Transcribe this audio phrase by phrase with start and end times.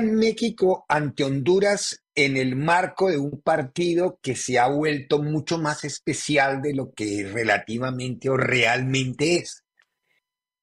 [0.00, 5.84] México ante Honduras en el marco de un partido que se ha vuelto mucho más
[5.84, 9.64] especial de lo que relativamente o realmente es.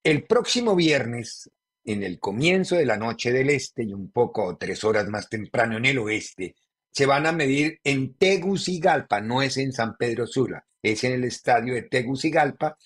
[0.04, 1.50] El próximo viernes,
[1.84, 5.78] en el comienzo de la noche del este y un poco tres horas más temprano
[5.78, 6.56] en el oeste,
[6.92, 11.24] se van a medir en Tegucigalpa, no es en San Pedro Sula, es en el
[11.24, 12.78] estadio de Tegucigalpa,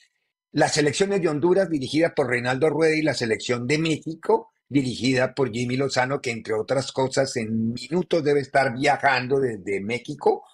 [0.51, 5.51] las selecciones de Honduras dirigida por Reinaldo Rueda y la selección de México dirigida por
[5.51, 10.45] Jimmy Lozano, que entre otras cosas en minutos debe estar viajando desde México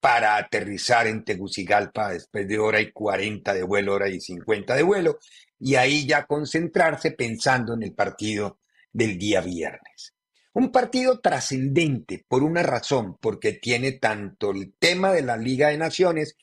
[0.00, 4.82] para aterrizar en Tegucigalpa después de hora y 40 de vuelo, hora y 50 de
[4.82, 5.18] vuelo,
[5.58, 8.58] y ahí ya concentrarse pensando en el partido
[8.92, 10.14] del día viernes.
[10.54, 15.78] Un partido trascendente por una razón, porque tiene tanto el tema de la Liga de
[15.78, 16.36] Naciones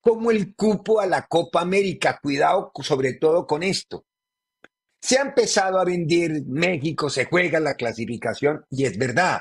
[0.00, 2.18] como el cupo a la Copa América.
[2.20, 4.04] Cuidado sobre todo con esto.
[5.02, 9.40] Se ha empezado a vender México, se juega la clasificación y es verdad.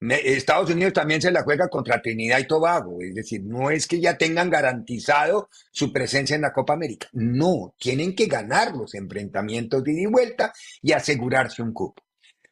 [0.00, 4.00] Estados Unidos también se la juega contra Trinidad y Tobago, es decir, no es que
[4.00, 9.84] ya tengan garantizado su presencia en la Copa América, no, tienen que ganar los enfrentamientos
[9.84, 12.02] de ida y vuelta y asegurarse un cupo.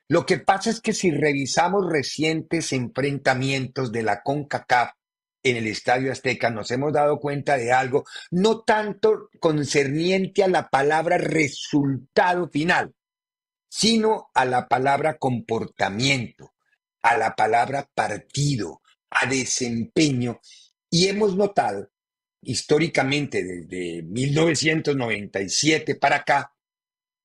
[0.08, 4.90] Lo que pasa es que si revisamos recientes enfrentamientos de la CONCACAF
[5.50, 10.68] en el Estadio Azteca nos hemos dado cuenta de algo, no tanto concerniente a la
[10.68, 12.94] palabra resultado final,
[13.68, 16.54] sino a la palabra comportamiento,
[17.02, 20.40] a la palabra partido, a desempeño.
[20.90, 21.90] Y hemos notado
[22.42, 26.52] históricamente desde 1997 para acá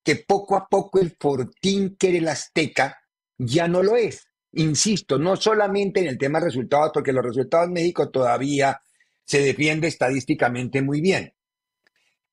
[0.04, 3.02] que poco a poco el fortín que era el Azteca
[3.38, 4.28] ya no lo es.
[4.54, 8.80] Insisto, no solamente en el tema de resultados, porque los resultados en México todavía
[9.26, 11.34] se defiende estadísticamente muy bien.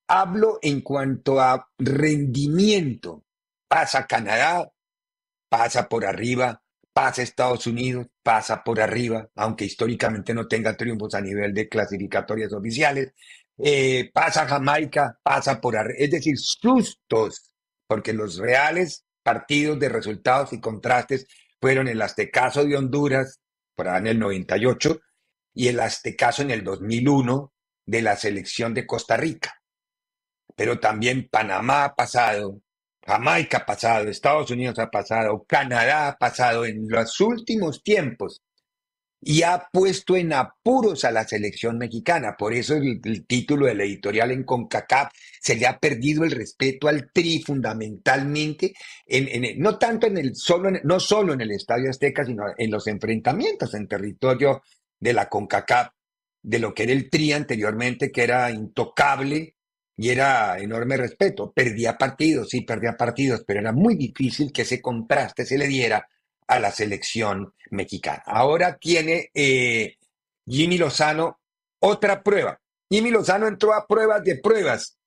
[0.08, 3.24] Hablo en cuanto a rendimiento.
[3.68, 4.70] Pasa Canadá,
[5.48, 11.20] pasa por arriba, pasa Estados Unidos, pasa por arriba, aunque históricamente no tenga triunfos a
[11.20, 13.14] nivel de clasificatorias oficiales.
[13.56, 15.96] Eh, pasa Jamaica, pasa por arriba.
[15.98, 17.50] Es decir, sustos,
[17.86, 21.26] porque los reales partidos de resultados y contrastes
[21.60, 23.40] fueron el Aztecaso de Honduras,
[23.74, 25.00] por ahí en el 98,
[25.54, 27.52] y el Aztecaso en el 2001
[27.86, 29.62] de la selección de Costa Rica.
[30.56, 32.60] Pero también Panamá ha pasado,
[33.04, 38.42] Jamaica ha pasado, Estados Unidos ha pasado, Canadá ha pasado en los últimos tiempos
[39.20, 42.36] y ha puesto en apuros a la selección mexicana.
[42.38, 47.10] Por eso el, título del editorial en CONCACAF se le ha perdido el respeto al
[47.12, 48.74] tri fundamentalmente,
[49.06, 52.86] en, no tanto en el solo, no solo en el Estadio Azteca, sino en los
[52.86, 54.62] enfrentamientos en territorio
[54.98, 55.88] de la CONCACAF,
[56.42, 59.56] de lo que era el tri anteriormente, que era intocable
[59.96, 61.52] y era enorme respeto.
[61.52, 66.06] Perdía partidos, sí, perdía partidos, pero era muy difícil que ese contraste se le diera
[66.46, 68.22] a la selección mexicana.
[68.26, 69.96] Ahora tiene eh,
[70.46, 71.40] Jimmy Lozano
[71.78, 72.60] otra prueba.
[72.90, 74.98] Jimmy Lozano entró a pruebas de pruebas.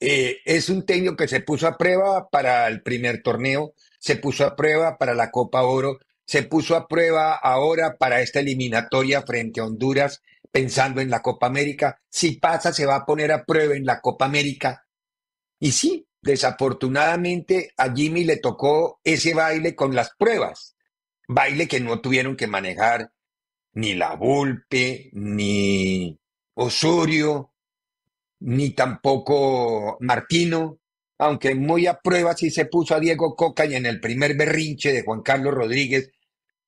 [0.00, 4.46] Eh, es un técnico que se puso a prueba para el primer torneo, se puso
[4.46, 9.60] a prueba para la Copa Oro, se puso a prueba ahora para esta eliminatoria frente
[9.60, 12.00] a Honduras, pensando en la Copa América.
[12.08, 14.86] Si pasa, se va a poner a prueba en la Copa América.
[15.58, 20.76] Y sí, Desafortunadamente a Jimmy le tocó ese baile con las pruebas,
[21.26, 23.12] baile que no tuvieron que manejar
[23.72, 26.18] ni la Vulpe, ni
[26.54, 27.49] Osorio,
[28.40, 30.78] ni tampoco Martino,
[31.18, 34.92] aunque muy a prueba sí se puso a Diego Coca y en el primer berrinche
[34.92, 36.10] de Juan Carlos Rodríguez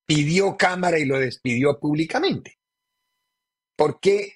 [0.04, 2.58] pidió cámara y lo despidió públicamente.
[3.76, 4.34] Porque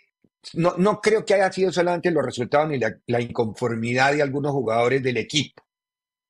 [0.54, 5.02] no, no creo que haya sido solamente los resultados ni la, inconformidad de algunos jugadores
[5.02, 5.62] del equipo,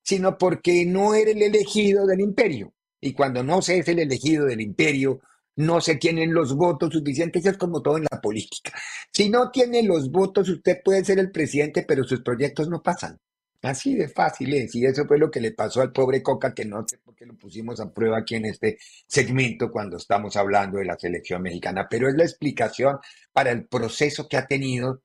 [0.03, 2.73] sino porque no era el elegido del imperio.
[3.01, 5.21] Y cuando no se es el elegido del imperio,
[5.57, 8.73] no se tienen los votos suficientes, es como todo en la política.
[9.13, 13.19] Si no tiene los votos, usted puede ser el presidente, pero sus proyectos no pasan.
[13.63, 16.65] Así de fácil es, y eso fue lo que le pasó al pobre Coca, que
[16.65, 20.79] no sé por qué lo pusimos a prueba aquí en este segmento cuando estamos hablando
[20.79, 22.99] de la selección mexicana, pero es la explicación
[23.33, 25.03] para el proceso que ha tenido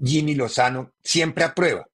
[0.00, 1.88] Jimmy Lozano siempre a prueba.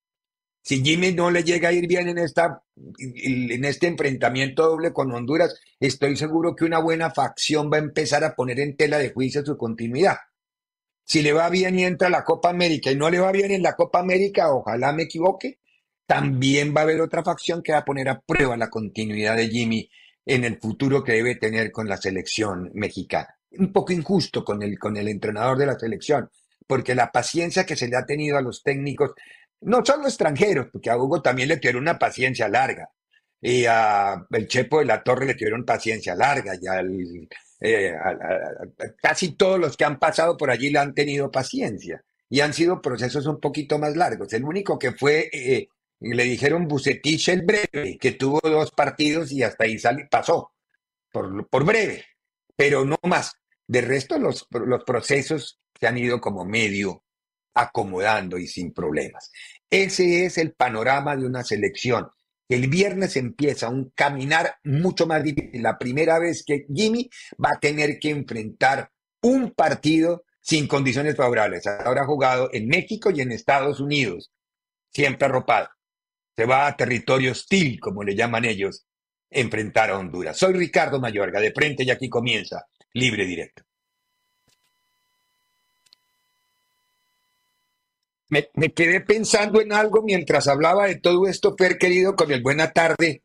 [0.62, 2.62] Si Jimmy no le llega a ir bien en, esta,
[2.98, 8.22] en este enfrentamiento doble con Honduras, estoy seguro que una buena facción va a empezar
[8.22, 10.18] a poner en tela de juicio su continuidad.
[11.04, 13.50] Si le va bien y entra a la Copa América y no le va bien
[13.50, 15.58] en la Copa América, ojalá me equivoque,
[16.06, 19.48] también va a haber otra facción que va a poner a prueba la continuidad de
[19.48, 19.90] Jimmy
[20.24, 23.36] en el futuro que debe tener con la selección mexicana.
[23.50, 26.30] Un poco injusto con el, con el entrenador de la selección,
[26.66, 29.10] porque la paciencia que se le ha tenido a los técnicos
[29.62, 32.90] no solo extranjeros, porque a Hugo también le tuvieron una paciencia larga,
[33.40, 37.28] y a el Chepo de la Torre le tuvieron paciencia larga, y
[37.60, 37.94] eh,
[39.00, 42.80] casi todos los que han pasado por allí le han tenido paciencia, y han sido
[42.80, 44.32] procesos un poquito más largos.
[44.32, 45.68] El único que fue, eh,
[46.00, 50.52] le dijeron Bucetich el breve, que tuvo dos partidos y hasta ahí salió, pasó,
[51.12, 52.04] por, por breve,
[52.56, 53.32] pero no más.
[53.66, 57.01] De resto, los, los procesos se han ido como medio
[57.54, 59.30] acomodando y sin problemas.
[59.68, 62.08] Ese es el panorama de una selección.
[62.48, 65.62] El viernes empieza un caminar mucho más difícil.
[65.62, 67.08] La primera vez que Jimmy
[67.42, 68.90] va a tener que enfrentar
[69.22, 71.66] un partido sin condiciones favorables.
[71.66, 74.30] Ahora ha jugado en México y en Estados Unidos,
[74.92, 75.68] siempre arropado.
[76.36, 78.86] Se va a territorio hostil, como le llaman ellos,
[79.30, 80.36] enfrentar a Honduras.
[80.36, 83.62] Soy Ricardo Mayorga, de frente y aquí comienza Libre Directo.
[88.54, 92.72] Me, quedé pensando en algo mientras hablaba de todo esto, Per querido, con el buena
[92.72, 93.20] tarde.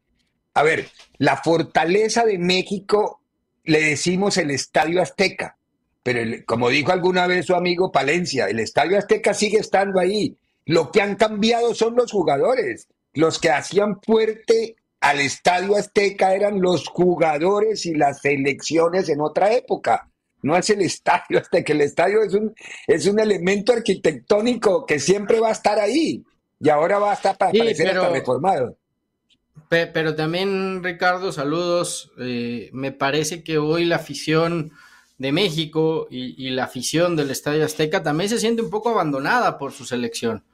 [0.54, 3.22] A ver, la fortaleza de México
[3.64, 5.58] le decimos el Estadio Azteca,
[6.04, 10.36] pero como dijo alguna vez su amigo Palencia, el Estadio Azteca sigue estando ahí.
[10.66, 12.90] Lo que han cambiado son los jugadores.
[13.14, 19.54] Los que hacían fuerte al Estadio Azteca eran los jugadores y las selecciones en otra
[19.54, 20.10] época
[20.48, 22.56] no es el estadio, hasta que el estadio es un,
[22.88, 26.24] es un elemento arquitectónico que siempre va a estar ahí
[26.60, 28.76] y ahora va a estar para parecer reformado.
[29.70, 32.12] Pero también, Ricardo, saludos.
[32.20, 34.72] Eh, me parece que hoy la afición
[35.18, 39.74] de México y, la afición del Estadio Azteca también se siente un poco abandonada por
[39.74, 40.46] su selección,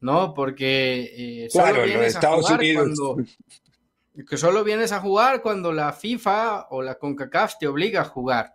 [0.00, 0.34] ¿no?
[0.34, 2.98] Porque eh, claro, los Estados Unidos.
[4.28, 8.52] que solo vienes a jugar cuando la FIFA o la CONCACAF te obliga a jugar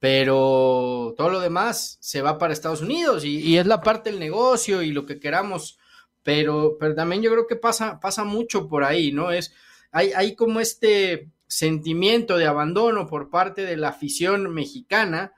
[0.00, 4.82] pero todo lo demás se va para Estados Unidos y, es la parte del negocio
[4.82, 5.78] y lo que queramos,
[6.22, 9.30] pero, pero también yo creo que pasa, pasa mucho por ahí, ¿no?
[9.30, 9.54] Es,
[9.92, 15.34] hay, hay como este sentimiento de abandono por parte de la afición mexicana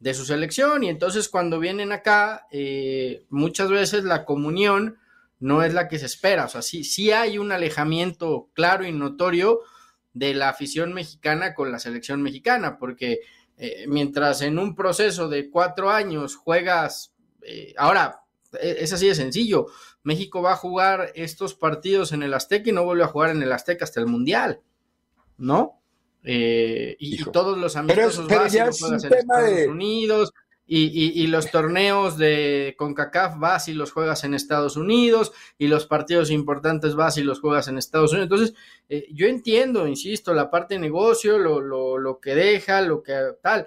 [0.00, 4.98] de su selección y entonces cuando vienen acá, eh, muchas veces la comunión
[5.38, 8.92] no es la que se espera, o sea, sí, sí hay un alejamiento claro y
[8.92, 9.60] notorio
[10.14, 13.20] de la afición mexicana con la selección mexicana, porque
[13.62, 17.12] eh, mientras en un proceso de cuatro años juegas,
[17.42, 18.22] eh, ahora
[18.58, 19.66] e, es así de sencillo,
[20.02, 23.42] México va a jugar estos partidos en el Azteca y no vuelve a jugar en
[23.42, 24.62] el Azteca hasta el Mundial,
[25.36, 25.78] ¿no?
[26.24, 28.46] Eh, y, todos los amistosos pero,
[28.78, 30.32] pero en Estados Unidos,
[30.72, 36.30] y, los torneos de CONCACAF vas y los juegas en Estados Unidos y los partidos
[36.30, 38.30] importantes vas y los juegas en Estados Unidos.
[38.30, 38.54] Entonces,
[38.88, 43.18] eh, yo entiendo, insisto, la parte de negocio, lo, lo, lo que deja, lo que
[43.42, 43.66] tal,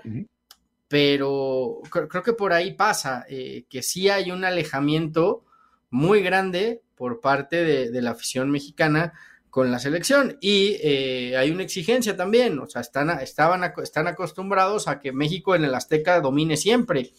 [0.88, 5.43] pero creo, que por ahí pasa, eh, que sí hay un alejamiento
[5.89, 9.13] muy grande por parte de la afición mexicana
[9.53, 10.39] con la selección.
[10.41, 15.53] Y eh, hay una exigencia también, o sea, están, estaban, están acostumbrados a que México
[15.53, 17.12] en el Azteca domine siempre.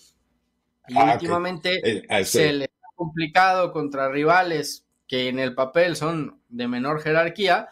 [0.88, 6.40] Y ah, últimamente eh, se les ha complicado contra rivales que en el papel son
[6.48, 7.68] de menor jerarquía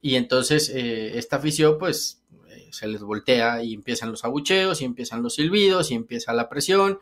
[0.00, 2.22] y entonces eh, esta afición pues
[2.70, 7.00] se les voltea y empiezan los abucheos y empiezan los silbidos y empieza la presión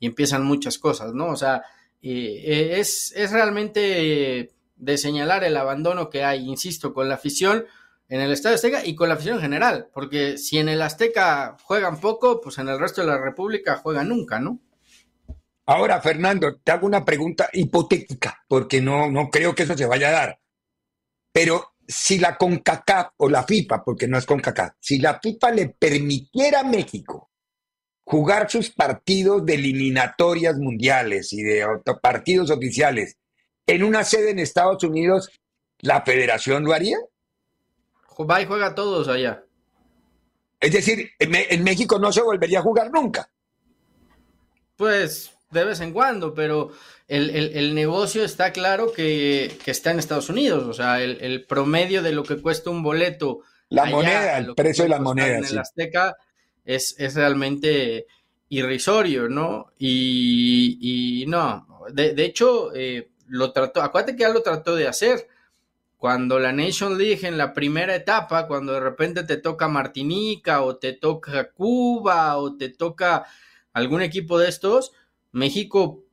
[0.00, 1.26] y empiezan muchas cosas, ¿no?
[1.26, 1.64] O sea,
[2.00, 7.64] es, es realmente de señalar el abandono que hay, insisto, con la afición
[8.08, 11.56] en el Estadio Azteca y con la afición en general, porque si en el Azteca
[11.62, 14.60] juegan poco, pues en el resto de la República juegan nunca, ¿no?
[15.66, 20.08] Ahora, Fernando, te hago una pregunta hipotética, porque no, no creo que eso se vaya
[20.08, 20.40] a dar.
[21.32, 25.68] Pero si la CONCACAF o la FIFA, porque no es CONCACAF, si la FIFA le
[25.70, 27.30] permitiera a México
[28.04, 31.66] jugar sus partidos de eliminatorias mundiales y de
[32.00, 33.18] partidos oficiales
[33.66, 35.30] en una sede en Estados Unidos,
[35.80, 36.98] ¿la federación lo haría?
[38.18, 39.44] Va y juega todos allá.
[40.60, 43.28] Es decir, en, México no se volvería a jugar nunca.
[44.76, 46.72] Pues de vez en cuando, pero
[47.06, 50.64] el, negocio está claro que, está en Estados Unidos.
[50.64, 53.40] O sea, el, promedio de lo que cuesta un boleto.
[53.68, 55.38] La moneda, el precio de la moneda.
[55.38, 56.16] En el Azteca
[56.64, 58.06] es, es realmente
[58.48, 59.72] irrisorio, ¿no?
[59.78, 65.28] Y, no, de, hecho, eh, lo trató, acuérdate que ya lo trató de hacer.
[65.96, 70.76] Cuando la Nation League en la primera etapa, cuando de repente te toca Martinica o
[70.76, 73.26] te toca Cuba o te toca
[73.72, 74.92] algún equipo de estos,
[75.32, 76.04] México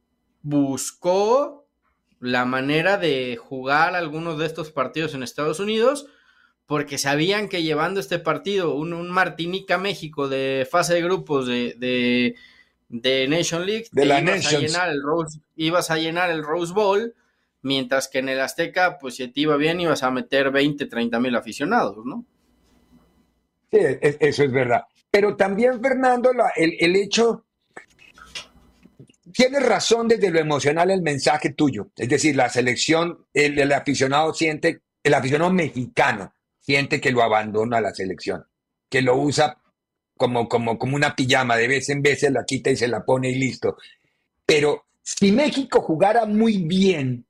[0.42, 1.68] buscó
[2.20, 6.08] la manera de jugar algunos de estos partidos en Estados Unidos
[6.66, 12.36] porque sabían que llevando este partido, un, Martinica México de fase de grupos de,
[13.28, 17.16] Nation League, de la ibas, a llenar el Rose, ibas a llenar el Rose Bowl,
[17.62, 21.20] mientras que en el Azteca, pues si te iba bien, ibas a meter 20, 30
[21.20, 22.26] mil aficionados, ¿no?
[23.72, 24.84] Sí, eso es verdad.
[25.10, 27.46] Pero también, Fernando, el, el hecho
[29.34, 31.90] tienes razón desde lo emocional el mensaje tuyo.
[31.98, 37.94] Es decir, la selección, el, aficionado siente, el aficionado mexicano siente que lo abandona la
[37.94, 38.46] selección,
[38.90, 39.58] que lo usa
[40.24, 43.04] como, como, como una pijama, de vez en vez se la quita y se la
[43.04, 43.76] pone y listo.
[44.46, 47.26] Pero si México jugara muy bien,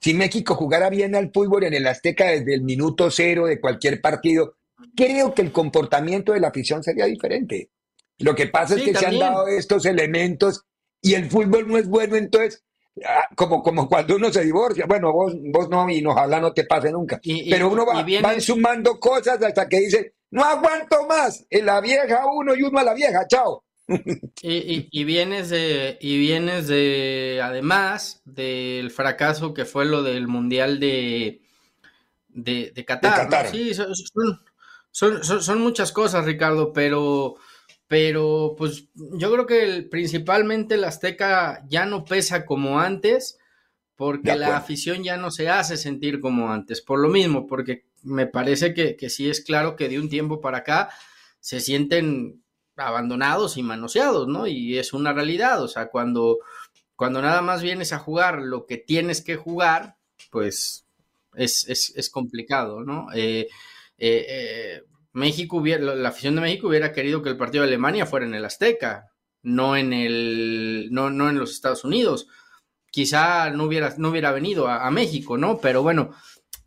[0.00, 4.00] si México jugara bien al fútbol en el Azteca desde el minuto cero de cualquier
[4.00, 4.54] partido,
[4.96, 7.68] creo que el comportamiento de la afición sería diferente.
[8.20, 10.64] Lo que pasa es que se han dado estos elementos
[11.02, 12.64] y el fútbol no es bueno, entonces,
[13.34, 16.92] como, como cuando uno se divorcia, bueno, vos, vos no, y ojalá no te pase
[16.92, 22.26] nunca, pero uno va, sumando cosas hasta que dice, no aguanto más, en la vieja
[22.26, 23.64] uno y uno a la vieja, chao.
[24.42, 31.42] Y, vienes de, y vienes de, además del fracaso que fue lo del Mundial de,
[32.28, 33.50] de, Qatar.
[33.50, 33.74] Sí,
[34.92, 37.36] son, son, muchas cosas, Ricardo, pero
[37.90, 43.36] pero pues yo creo que principalmente el Azteca ya no pesa como antes,
[43.96, 48.28] porque la afición ya no se hace sentir como antes, por lo mismo, porque me
[48.28, 50.90] parece que, que sí es claro que de un tiempo para acá
[51.40, 52.44] se sienten
[52.76, 54.46] abandonados y manoseados, ¿no?
[54.46, 56.38] Y es una realidad, o sea, cuando,
[56.94, 59.96] cuando nada más vienes a jugar lo que tienes que jugar,
[60.30, 60.86] pues
[61.34, 63.08] es, es, es complicado, ¿no?
[63.12, 63.48] Eh,
[63.98, 64.82] eh, eh,
[65.12, 68.34] México hubiera, la afición de México hubiera querido que el partido de Alemania fuera en
[68.34, 69.10] el Azteca,
[69.42, 72.28] no en el, no, no en los Estados Unidos.
[72.90, 75.58] Quizá no hubiera, no hubiera venido a, México, ¿no?
[75.60, 76.10] Pero bueno,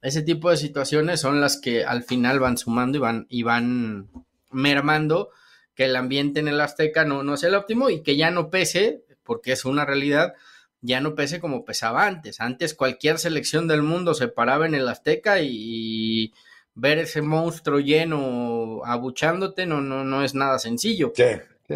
[0.01, 4.09] ese tipo de situaciones son las que al final van sumando y van, y van
[4.51, 5.29] mermando
[5.75, 8.49] que el ambiente en el Azteca no, no sea el óptimo y que ya no
[8.49, 10.33] pese, porque es una realidad,
[10.81, 12.39] ya no pese como pesaba antes.
[12.39, 16.33] Antes cualquier selección del mundo se paraba en el Azteca y
[16.75, 21.13] ver ese monstruo lleno abuchándote no, no, no es nada sencillo.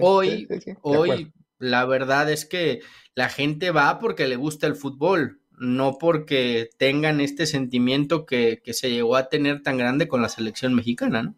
[0.02, 0.48] hoy,
[0.82, 2.82] hoy la verdad es que
[3.16, 8.92] la gente va porque le gusta el fútbol, no porque tengan este sentimiento que, se
[8.92, 11.36] llegó a tener tan grande con la selección mexicana, ¿no?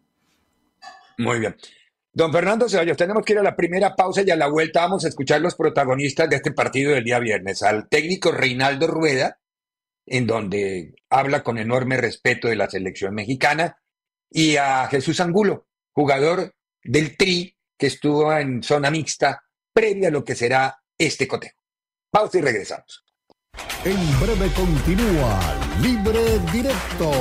[1.18, 1.56] Muy bien.
[2.12, 5.04] Don Fernando Ceballos, tenemos que ir a la primera pausa y a la vuelta vamos
[5.04, 7.62] a escuchar los protagonistas de este partido del día viernes.
[7.62, 9.39] Al técnico Reinaldo Rueda,
[10.06, 13.76] en donde habla con enorme respeto de la selección mexicana,
[14.30, 19.42] y a Jesús Angulo, jugador del Tri, que estuvo en zona mixta
[19.72, 21.60] previa a lo que será este cotejo.
[22.10, 23.04] Pausa y regresamos.
[23.84, 25.40] En breve continúa
[25.80, 27.12] Libre Directo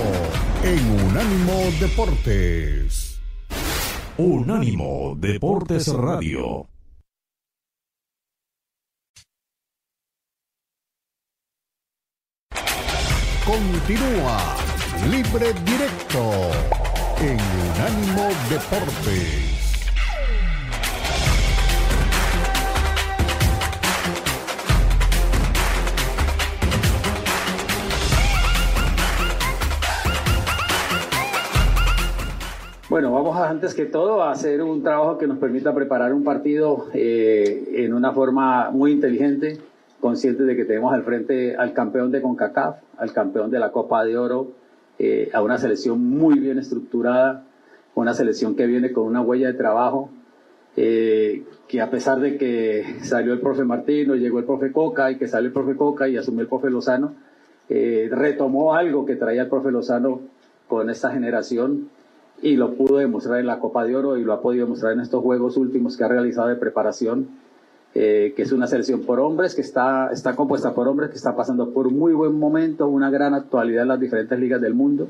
[0.63, 3.19] en Unánimo Deportes.
[4.17, 6.68] Unánimo Deportes Radio.
[13.49, 14.37] Continúa
[15.09, 16.21] Libre Directo
[17.19, 17.39] en
[17.73, 19.49] Unánimo Deportes.
[32.87, 36.85] Bueno, vamos antes que todo a hacer un trabajo que nos permita preparar un partido
[36.93, 39.57] eh, en una forma muy inteligente,
[39.99, 44.03] conscientes de que tenemos al frente al campeón de CONCACAF, al campeón de la Copa
[44.03, 44.51] de Oro,
[44.97, 47.45] eh, a una selección muy bien estructurada,
[47.95, 50.09] una selección que viene con una huella de trabajo
[50.81, 55.17] eh, que a pesar de que salió el profe Martino, llegó el profe Coca y
[55.17, 57.13] que salió el profe Coca y asumió el profe Lozano,
[57.67, 60.21] eh, retomó algo que traía el profe Lozano
[60.67, 61.89] con esta generación
[62.41, 65.01] y lo pudo demostrar en la Copa de Oro y lo ha podido demostrar en
[65.01, 67.27] estos juegos últimos que ha realizado de preparación,
[67.95, 71.35] eh, que es una selección por hombres, que está, está compuesta por hombres, que está
[71.35, 75.07] pasando por muy buen momento, una gran actualidad en las diferentes ligas del mundo.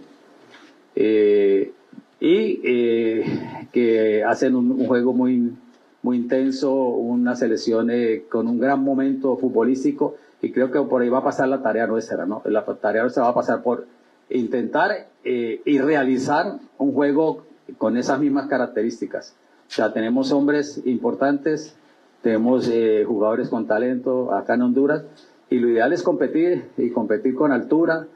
[0.95, 1.71] Eh,
[2.19, 5.53] y eh, que hacen un, juego muy,
[6.01, 7.89] muy intenso, una selección
[8.29, 11.88] con un gran momento futbolístico y creo que por ahí va a pasar la tarea
[11.88, 12.41] nuestra, ¿no?
[12.45, 13.86] La tarea nuestra va a pasar por
[14.29, 17.45] intentar eh, y realizar un juego
[17.77, 19.36] con esas mismas características.
[19.67, 21.75] O sea, tenemos hombres importantes,
[22.21, 25.03] tenemos eh, jugadores con talento acá en Honduras
[25.49, 28.07] y lo ideal es competir y competir con altura,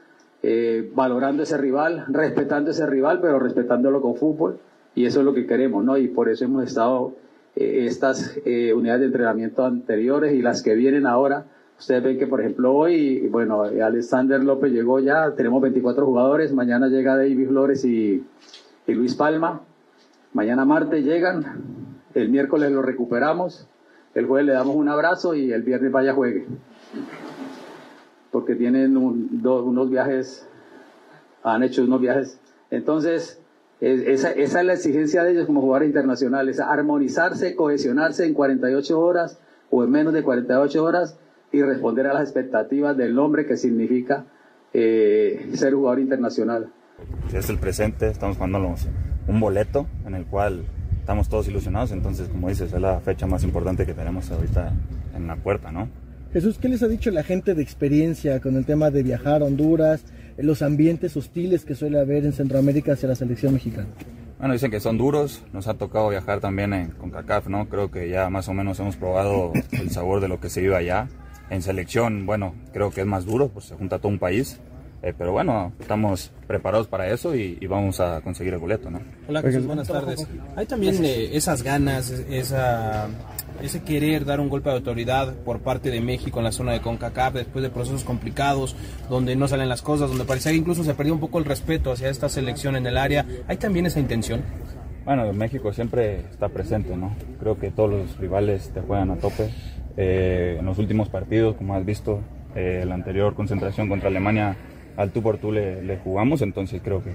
[0.42, 4.58] eh, valorando ese rival, respetando ese rival, pero respetándolo con fútbol.
[4.94, 5.96] Y eso es lo que queremos, ¿no?
[5.96, 7.14] Y por eso hemos estado
[7.56, 8.36] estas
[8.74, 11.46] unidades de entrenamiento anteriores y las que vienen ahora.
[11.78, 16.88] Ustedes ven que, por ejemplo, hoy, bueno, Alexander López llegó ya, tenemos 24 jugadores, mañana
[16.88, 18.24] llega David Flores y,
[18.86, 19.62] Luis Palma,
[20.32, 21.44] mañana martes llegan,
[22.14, 23.68] el miércoles lo recuperamos,
[24.14, 26.46] el jueves le damos un abrazo y el viernes vaya juegue.
[28.30, 30.48] Porque tienen unos viajes,
[31.42, 32.40] han hecho unos viajes.
[32.70, 33.40] Entonces,
[33.80, 39.38] esa, esa, es la exigencia de ellos como jugadores internacionales, armonizarse, cohesionarse en 48 horas
[39.70, 41.18] o en menos de 48 horas
[41.52, 44.26] y responder a las expectativas del nombre que significa
[44.72, 46.72] eh, ser jugador internacional.
[47.32, 48.74] Es el presente, estamos jugando
[49.28, 50.64] un boleto en el cual
[51.04, 54.72] estamos todos ilusionados, entonces como dices, es la fecha más importante que tenemos ahorita
[55.14, 55.86] en la puerta, ¿no?
[56.32, 59.44] Jesús, ¿qué les ha dicho la gente de experiencia con el tema de viajar a
[59.44, 60.02] Honduras,
[60.38, 63.86] los ambientes hostiles que suele haber en Centroamérica hacia la selección mexicana?
[64.38, 67.68] Bueno, dicen que son duros, nos ha tocado viajar también en, con CACAF, ¿no?
[67.68, 70.74] Creo que ya más o menos hemos probado el sabor de lo que se vive
[70.74, 71.08] allá.
[71.50, 74.58] En selección, bueno, creo que es más duro, pues se junta todo un país.
[75.04, 79.00] Eh, pero bueno, estamos preparados para eso y, vamos a conseguir el boleto, ¿no?
[79.28, 80.26] Hola, Jesús, buenas tardes.
[80.56, 83.08] Hay también eh, esas ganas, esa,
[83.62, 86.80] ese querer dar un golpe de autoridad por parte de México en la zona de
[86.80, 88.76] CONCACAF después de procesos complicados,
[89.10, 91.92] donde no salen las cosas, donde parecía que incluso se perdió un poco el respeto
[91.92, 93.26] hacia esta selección en el área.
[93.46, 94.40] ¿Hay también esa intención?
[95.04, 97.14] Bueno, México siempre está presente, ¿no?
[97.40, 99.50] Creo que todos los rivales te juegan a tope
[99.98, 102.22] eh, en los últimos partidos, como has visto,
[102.54, 104.56] eh, la anterior concentración contra Alemania
[104.96, 107.10] al tú por tú le, jugamos, entonces creo que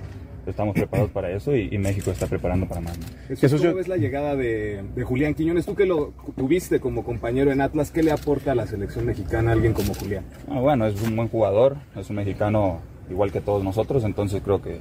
[0.46, 3.00] estamos preparados para eso y, México está preparando para más.
[3.38, 5.66] Jesús, ¿cómo ves la llegada de, Julián Quiñones?
[5.66, 9.52] Tú que lo tuviste como compañero en Atlas, ¿qué le aporta a la selección mexicana
[9.52, 10.26] a alguien como Julián?
[10.50, 14.62] Ah, bueno, es un buen jugador, es un mexicano igual que todos nosotros, entonces creo
[14.62, 14.80] que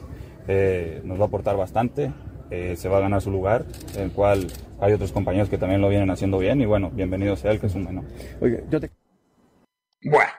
[0.49, 2.13] eh, nos va a aportar bastante.
[2.51, 4.47] Eh, se va a ganar su lugar, en el cual
[4.81, 7.67] hay otros compañeros que también lo vienen haciendo bien y bueno, bienvenido sea el que
[7.67, 8.05] es un menor.
[8.71, 8.81] yo
[10.03, 10.31] Bueno,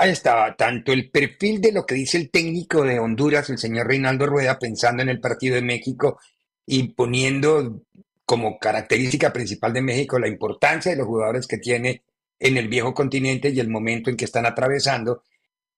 [0.00, 3.86] ahí estaba tanto el perfil de lo que dice el técnico de Honduras, el señor
[3.86, 6.18] Reinaldo Rueda, pensando en el partido de México
[6.64, 7.82] y poniendo
[8.24, 12.02] como característica principal de México la importancia de los jugadores que tiene
[12.38, 15.22] en el viejo continente y el momento en que están atravesando,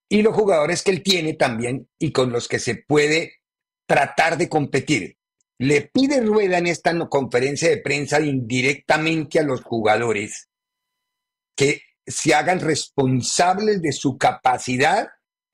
[0.09, 3.41] y los jugadores que él tiene también y con los que se puede
[3.87, 5.17] tratar de competir.
[5.59, 10.49] Le pide Rueda en esta conferencia de prensa indirectamente a los jugadores
[11.57, 15.09] que se hagan responsables de su capacidad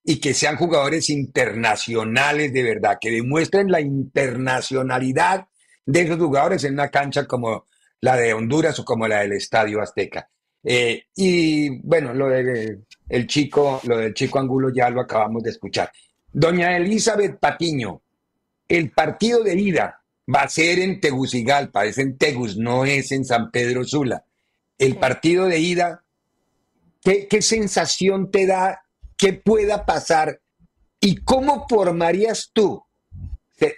[0.04, 5.46] y que sean jugadores internacionales de verdad, que demuestren la internacionalidad
[5.84, 7.66] de esos jugadores en una cancha como
[8.00, 10.28] la de Honduras o como la del Estadio Azteca.
[10.64, 15.50] Eh, y bueno, lo del el chico, lo del chico Angulo ya lo acabamos de
[15.50, 15.90] escuchar.
[16.32, 18.02] Doña Elizabeth Patiño,
[18.68, 23.24] el partido de ida va a ser en Tegucigalpa, es en Tegus, no es en
[23.24, 24.24] San Pedro Sula.
[24.76, 26.04] El partido de ida,
[27.28, 28.82] ¿qué, sensación te da?
[29.16, 30.40] ¿Qué pueda pasar?
[31.00, 32.82] ¿Y cómo formarías tú?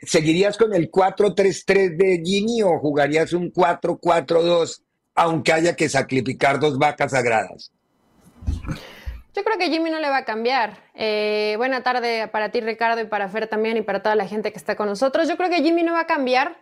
[0.03, 4.83] ¿Seguirías con el 4-3-3 de Jimmy o jugarías un 4-4-2
[5.15, 7.73] aunque haya que sacrificar dos vacas sagradas?
[9.35, 10.77] Yo creo que Jimmy no le va a cambiar.
[10.95, 14.53] Eh, buena tarde para ti, Ricardo, y para Fer también, y para toda la gente
[14.53, 15.29] que está con nosotros.
[15.29, 16.61] Yo creo que Jimmy no va a cambiar.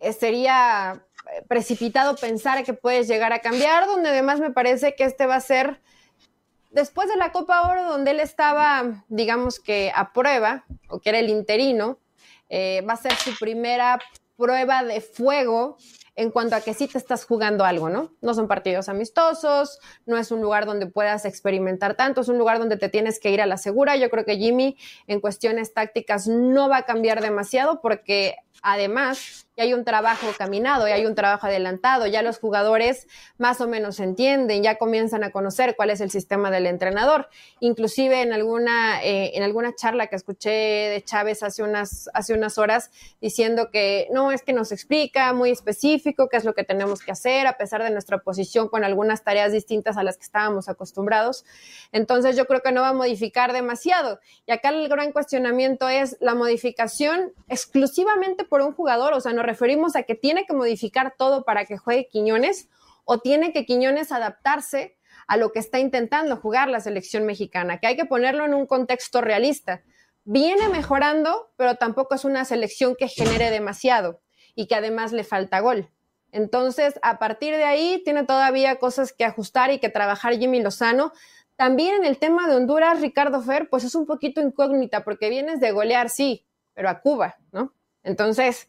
[0.00, 1.06] Eh, sería
[1.48, 5.40] precipitado pensar que puedes llegar a cambiar, donde además me parece que este va a
[5.40, 5.80] ser,
[6.70, 11.18] después de la Copa Oro, donde él estaba, digamos que a prueba, o que era
[11.18, 11.98] el interino,
[12.50, 13.98] va a ser su primera
[14.36, 15.76] prueba de fuego
[16.14, 18.12] en cuanto a que sí te estás jugando algo, ¿no?
[18.20, 22.58] No son partidos amistosos, no es un lugar donde puedas experimentar tanto, es un lugar
[22.58, 23.96] donde te tienes que ir a la segura.
[23.96, 29.64] Yo creo que Jimmy en cuestiones tácticas no va a cambiar demasiado porque además ya
[29.64, 34.00] hay un trabajo caminado, ya hay un trabajo adelantado, ya los jugadores más o menos
[34.00, 37.28] entienden, ya comienzan a conocer cuál es el sistema del entrenador.
[37.60, 42.56] Inclusive en alguna, eh, en alguna charla que escuché de Chávez hace unas, hace unas
[42.56, 47.02] horas diciendo que no, es que nos explica muy específico qué es lo que tenemos
[47.02, 50.70] que hacer a pesar de nuestra posición con algunas tareas distintas a las que estábamos
[50.70, 51.44] acostumbrados.
[51.92, 54.18] Entonces yo creo que no va a modificar demasiado.
[54.46, 59.46] Y acá el gran cuestionamiento es la modificación exclusivamente por un jugador, o sea, nos
[59.46, 62.68] referimos a que tiene que modificar todo para que juegue Quiñones
[63.06, 67.86] o tiene que Quiñones adaptarse a lo que está intentando jugar la selección mexicana, que
[67.86, 69.80] hay que ponerlo en un contexto realista.
[70.24, 74.20] Viene mejorando, pero tampoco es una selección que genere demasiado
[74.54, 75.88] y que además le falta gol.
[76.30, 81.12] Entonces, a partir de ahí, tiene todavía cosas que ajustar y que trabajar Jimmy Lozano.
[81.56, 85.58] También en el tema de Honduras, Ricardo Fer, pues es un poquito incógnita porque vienes
[85.58, 87.72] de golear, sí, pero a Cuba, ¿no?
[88.02, 88.68] Entonces,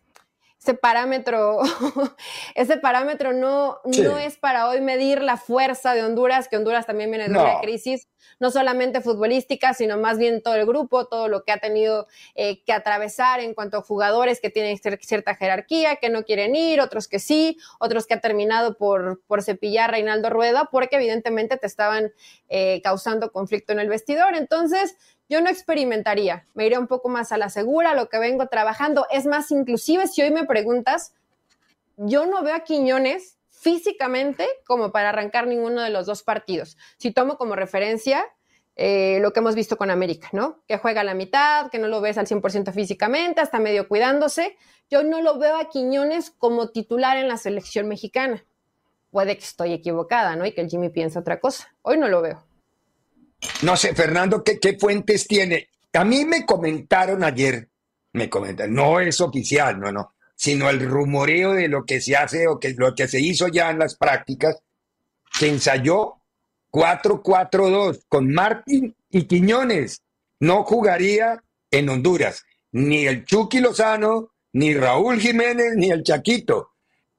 [0.63, 1.59] ese parámetro,
[2.55, 7.11] ese parámetro no, no es para hoy medir la fuerza de Honduras, que Honduras también
[7.11, 8.07] viene de una crisis,
[8.39, 12.63] no solamente futbolística, sino más bien todo el grupo, todo lo que ha tenido eh,
[12.63, 17.09] que atravesar en cuanto a jugadores que tienen cierta jerarquía, que no quieren ir, otros
[17.09, 22.13] que sí, otros que ha terminado por, por cepillar Reinaldo Rueda, porque evidentemente te estaban
[22.47, 24.33] eh, causando conflicto en el vestidor.
[24.33, 24.95] Entonces,
[25.29, 29.07] yo no experimentaría, me iría un poco más a la segura, lo que vengo trabajando.
[29.09, 31.13] Es más, inclusive si hoy me preguntas,
[31.97, 36.77] yo no veo a Quiñones físicamente como para arrancar ninguno de los dos partidos.
[36.97, 38.25] Si tomo como referencia
[38.75, 40.63] eh, lo que hemos visto con América, ¿no?
[40.67, 44.57] Que juega a la mitad, que no lo ves al 100% físicamente, hasta medio cuidándose.
[44.89, 48.43] Yo no lo veo a Quiñones como titular en la selección mexicana.
[49.11, 50.45] Puede que estoy equivocada, ¿no?
[50.45, 51.73] Y que el Jimmy piensa otra cosa.
[51.83, 52.43] Hoy no lo veo.
[53.61, 55.69] No sé, Fernando, ¿qué, ¿qué, fuentes tiene?
[55.93, 57.69] A mí me comentaron ayer,
[58.13, 62.47] me comentaron, no es oficial, no, no, sino el rumoreo de lo que se hace
[62.47, 64.61] o que lo que se hizo ya en las prácticas,
[65.31, 66.15] se ensayó
[66.71, 70.01] 4-4-2 con Martín y Quiñones.
[70.39, 76.71] No jugaría en Honduras ni el Chucky Lozano, ni Raúl Jiménez, ni el Chaquito.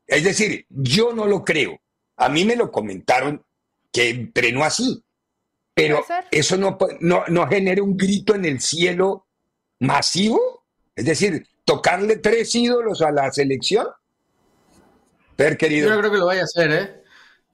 [0.07, 1.81] Es decir, yo no lo creo.
[2.17, 3.43] A mí me lo comentaron
[3.93, 5.03] que entrenó así.
[5.75, 9.27] Pero eso no, no, no genera un grito en el cielo
[9.81, 10.65] masivo.
[10.95, 13.89] Es decir, tocarle tres ídolos a la selección.
[15.35, 15.89] Per, querido.
[15.89, 17.03] Yo no creo que lo vaya a hacer, ¿eh?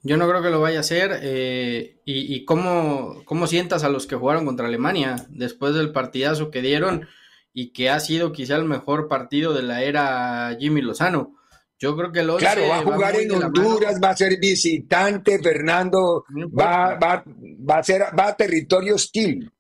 [0.03, 1.19] Yo no creo que lo vaya a hacer.
[1.23, 6.51] Eh, y, y cómo, cómo sientas a los que jugaron contra Alemania después del partidazo
[6.51, 7.09] que dieron
[7.55, 11.40] y que ha sido quizá el mejor partido de la era Jimmy Lozano.
[11.81, 16.27] Yo creo que el Claro, va a jugar en Honduras, va a ser visitante, Fernando,
[16.57, 19.51] va, va, va, a ser, va a territorio hostil.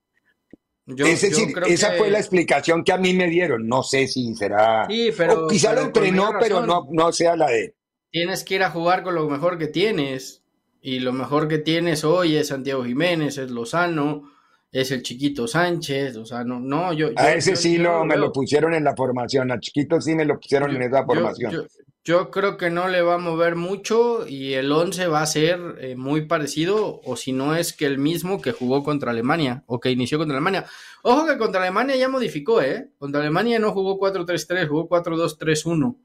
[0.87, 3.67] es decir, esa fue la explicación que a mí me dieron.
[3.67, 4.87] No sé si será.
[4.87, 7.75] Sí, pero, o quizá lo entrenó, pero no, no sea la de.
[8.11, 10.43] Tienes que ir a jugar con lo mejor que tienes.
[10.83, 14.31] Y lo mejor que tienes hoy es Santiago Jiménez, es Lozano,
[14.73, 16.17] es el chiquito Sánchez.
[16.17, 17.09] O sea, no, no, yo.
[17.17, 19.51] A ese sí lo, me lo pusieron en la formación.
[19.53, 21.67] A chiquito sí me lo pusieron en esa formación.
[22.03, 25.77] Yo creo que no le va a mover mucho y el 11 va a ser
[25.81, 29.81] eh, muy parecido, o si no es que el mismo que jugó contra Alemania o
[29.81, 30.65] que inició contra Alemania.
[31.03, 32.89] Ojo que contra Alemania ya modificó, ¿eh?
[32.99, 35.97] Contra Alemania no jugó 4-3-3, jugó 4-2-3-1.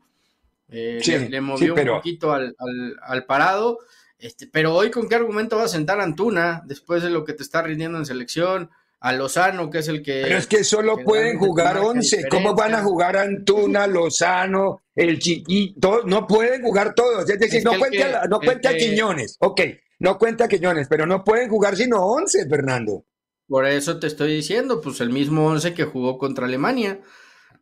[0.67, 2.55] Eh, le, movió un poquito al,
[3.01, 3.79] al, parado.
[4.19, 7.43] Este, pero hoy, ¿con qué argumento va a sentar Antuna después de lo que te
[7.43, 8.69] está rindiendo en selección?
[9.05, 10.21] A Lozano, que es el que...
[10.23, 12.25] Pero es que solo pueden jugar 11.
[12.27, 16.01] ¿Cómo van a jugar Antuna, Lozano, el Chiquito?
[16.05, 17.29] No pueden jugar todos.
[17.29, 19.37] Es decir, no, cuenta, no cuenta Quiñones.
[19.41, 19.61] Ok,
[19.99, 23.05] no cuenta Quiñones, pero no pueden jugar sino 11, Fernando.
[23.47, 26.99] Por eso te estoy diciendo, pues el mismo 11 que jugó contra Alemania.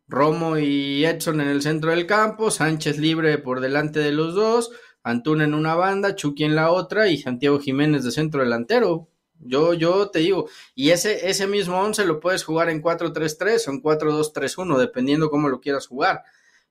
[0.08, 4.70] Romo y Edson en el centro del campo, Sánchez libre por delante de los dos,
[5.02, 9.10] Antuna en una banda, Chucky en la otra y Santiago Jiménez de centro delantero.
[9.44, 13.70] Yo, yo te digo, y ese, ese mismo 11 lo puedes jugar en 4-3-3 o
[13.70, 16.24] en 4-2-3-1, dependiendo cómo lo quieras jugar.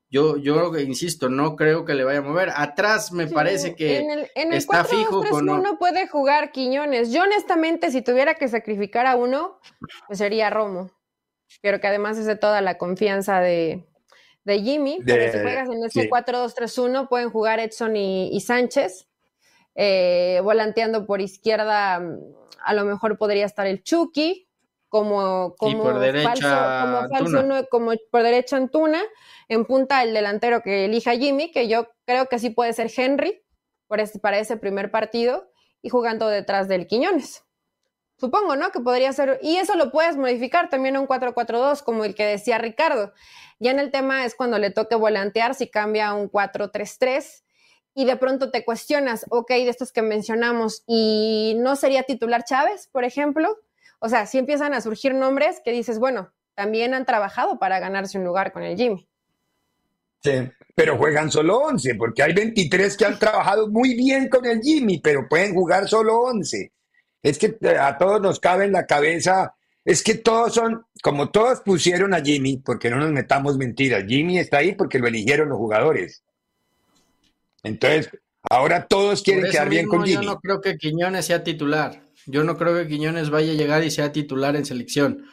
[0.10, 2.52] Yo, yo insisto, no creo que le vaya a mover.
[2.56, 5.80] Atrás me parece que en el, en el está 4, fijo 2, 3, con uno
[5.80, 7.12] puede jugar Quiñones.
[7.12, 9.60] Yo honestamente, si tuviera que sacrificar a uno,
[10.06, 10.92] pues sería Romo.
[11.62, 13.88] Pero que además es de toda la confianza de,
[14.44, 15.00] de Jimmy.
[15.00, 16.10] De, pero si juegas en ese sí.
[16.10, 19.08] 4-2-3-1, pueden jugar Edson y, y Sánchez.
[19.76, 22.00] Eh, volanteando por izquierda
[22.64, 24.48] a lo mejor podría estar el Chucky
[24.88, 29.02] como, como por derecha, falso, como, como por derecha Antuna,
[29.48, 33.44] en punta el delantero que elija Jimmy, que yo creo que sí puede ser Henry
[33.88, 35.50] para ese primer partido
[35.82, 37.44] y jugando detrás del Quiñones.
[38.18, 38.72] Supongo, ¿no?
[38.72, 42.26] Que podría ser, y eso lo puedes modificar también a un 4-4-2, como el que
[42.26, 43.14] decía Ricardo.
[43.60, 47.43] Ya en el tema es cuando le toque volantear, si cambia a un 4-3-3
[47.96, 52.90] y de pronto te cuestionas, ok, de estos que mencionamos, ¿y no sería titular Chávez,
[52.92, 53.58] por ejemplo?
[54.00, 58.18] O sea, si empiezan a surgir nombres que dices, bueno, también han trabajado para ganarse
[58.18, 59.08] un lugar con el Jimmy.
[60.24, 64.62] Sí, pero juegan solo 11, porque hay 23 que han trabajado muy bien con el
[64.62, 66.72] Jimmy, pero pueden jugar solo 11.
[67.22, 69.54] Es que eh, a todos nos cabe en la cabeza,
[69.86, 74.40] es que todos son, como todos pusieron a Jimmy, porque no nos metamos mentiras, Jimmy
[74.40, 76.24] está ahí porque lo eligieron los jugadores.
[77.64, 78.10] Entonces,
[78.50, 80.26] ahora todos quieren quedar bien con Jimmy.
[80.26, 82.04] Yo no creo que Quiñones sea titular.
[82.26, 85.26] Yo no creo que Quiñones vaya a llegar y sea titular en selección.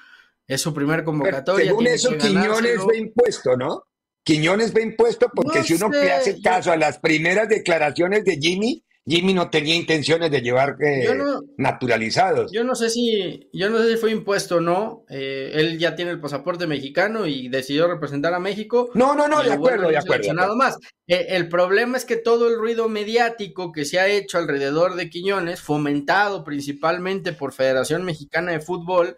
[0.46, 1.66] Es su primer convocatoria.
[1.66, 3.84] según eso, Quiñones fue impuesto, ¿no?
[4.22, 8.84] Quiñones fue impuesto porque si uno le hace caso a las primeras declaraciones de Jimmy,
[9.06, 11.08] Jimmy no tenía intenciones de llevar eh,
[11.56, 12.52] naturalizados.
[12.52, 15.04] Yo no sé si, yo no sé si fue impuesto o no.
[15.08, 18.90] Eh, él ya tiene el pasaporte mexicano y decidió representar a México.
[18.94, 20.32] No, no, no, de acuerdo, de acuerdo.
[20.34, 20.78] Nada más.
[21.06, 25.08] Eh, el problema es que todo el ruido mediático que se ha hecho alrededor de
[25.08, 29.16] Quiñones, fomentado principalmente por Federación Mexicana de Fútbol,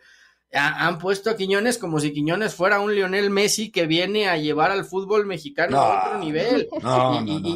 [0.53, 4.71] han puesto a Quiñones como si Quiñones fuera un Lionel Messi que viene a llevar
[4.71, 6.69] al fútbol mexicano a otro nivel.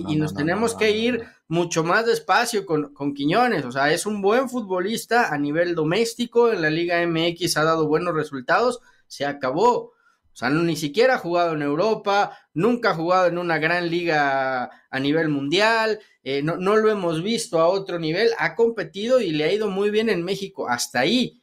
[0.08, 3.66] y, nos tenemos que ir mucho más despacio con, con, Quiñones.
[3.66, 6.50] O sea, es un buen futbolista a nivel doméstico.
[6.50, 8.80] En la Liga MX ha dado buenos resultados.
[9.06, 9.92] Se acabó.
[10.32, 14.70] O sea, ni siquiera ha jugado en Europa, nunca ha jugado en una gran liga
[14.90, 19.30] a nivel mundial, eh, no, no lo hemos visto a otro nivel, ha competido y
[19.30, 21.40] le ha ido muy bien en México, hasta ahí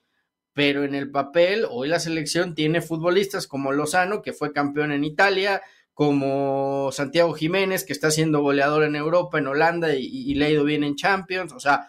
[0.54, 5.04] pero en el papel hoy la selección tiene futbolistas como Lozano, que fue campeón en
[5.04, 5.62] Italia,
[5.94, 10.64] como Santiago Jiménez, que está siendo goleador en Europa, en Holanda y, le ha ido
[10.64, 11.88] bien en Champions, o sea,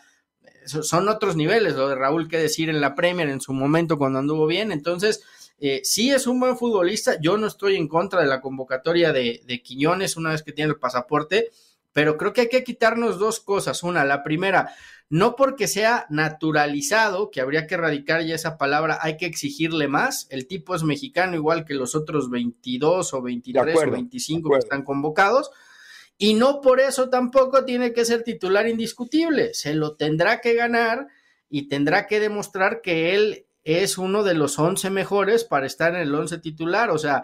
[0.67, 4.19] son otros niveles, lo de Raúl que decir en la Premier en su momento cuando
[4.19, 5.23] anduvo bien, entonces
[5.59, 9.43] eh, sí es un buen futbolista, yo no estoy en contra de la convocatoria de,
[9.47, 11.51] de Quiñones una vez que tiene el pasaporte,
[11.93, 14.75] pero creo que hay que quitarnos dos cosas, una, la primera,
[15.11, 20.27] no porque sea naturalizado, que habría que erradicar ya esa palabra, hay que exigirle más.
[20.31, 24.83] El tipo es mexicano igual que los otros 22 o 23 o 25 que están
[24.83, 25.51] convocados.
[26.17, 29.53] Y no por eso tampoco tiene que ser titular indiscutible.
[29.53, 31.09] Se lo tendrá que ganar
[31.49, 36.03] y tendrá que demostrar que él es uno de los 11 mejores para estar en
[36.03, 36.91] el 11 titular.
[36.91, 37.23] O sea,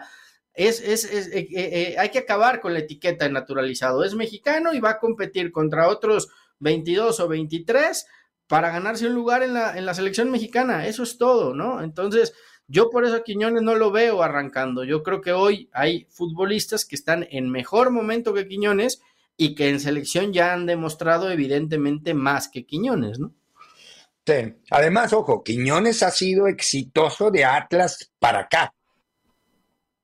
[0.53, 4.03] es, es, eh, eh, eh, hay que acabar con la etiqueta de naturalizado.
[4.03, 6.29] Es mexicano y va a competir contra otros
[6.61, 8.05] 22 o 23
[8.47, 10.87] para ganarse un lugar en la, en la selección mexicana.
[10.87, 11.81] Eso es todo, ¿no?
[11.83, 12.33] Entonces,
[12.67, 14.85] yo por eso a Quiñones no lo veo arrancando.
[14.85, 19.01] Yo creo que hoy hay futbolistas que están en mejor momento que Quiñones
[19.35, 23.33] y que en selección ya han demostrado evidentemente más que Quiñones, ¿no?
[24.25, 24.53] Sí.
[24.69, 28.73] Además, ojo, Quiñones ha sido exitoso de Atlas para acá.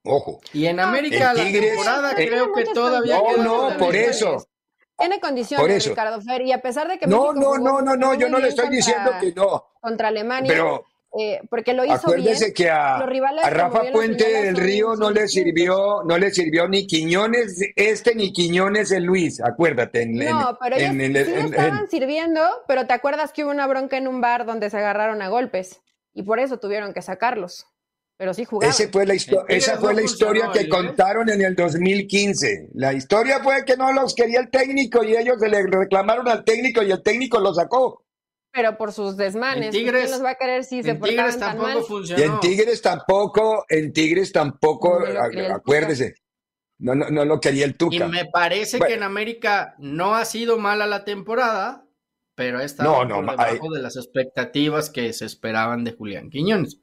[0.03, 0.41] Ojo.
[0.53, 3.19] Y en América la temporada creo que todavía.
[3.37, 4.47] No, no, por eso.
[4.97, 7.07] Tiene condiciones, Ricardo Fer, y a pesar de que.
[7.07, 9.65] No, no, no, no, no, yo no le estoy diciendo que no.
[9.79, 10.51] Contra Alemania.
[10.51, 10.85] Pero.
[11.19, 16.03] Eh, porque lo hizo acuérdese que a, a Rafa Puente del Río no le sirvió,
[16.03, 20.05] no le sirvió ni Quiñones este ni Quiñones el Luis, acuérdate.
[20.05, 20.93] no, pero ellos
[21.25, 24.77] sí estaban sirviendo, pero te acuerdas que hubo una bronca en un bar donde se
[24.77, 25.79] agarraron a golpes
[26.13, 27.65] y por eso tuvieron que sacarlos
[28.17, 28.75] pero sí jugaron.
[28.91, 32.69] fue la esa fue la historia que contaron en el 2015.
[32.73, 36.43] La historia fue que no los quería el técnico y ellos se le reclamaron al
[36.43, 38.03] técnico y el técnico lo sacó.
[38.51, 39.67] Pero por sus desmanes.
[39.67, 42.19] En Tigres, los va a querer si se Tigres tampoco funcionó.
[42.19, 44.99] Y en Tigres tampoco, en Tigres tampoco,
[45.53, 46.15] acuérdese.
[46.79, 47.95] No, no, no lo quería el Tuca.
[47.95, 51.87] Y me parece que en América no ha sido mala la temporada,
[52.33, 56.79] pero ha estado no, por debajo de las expectativas que se esperaban de Julián Quiñones.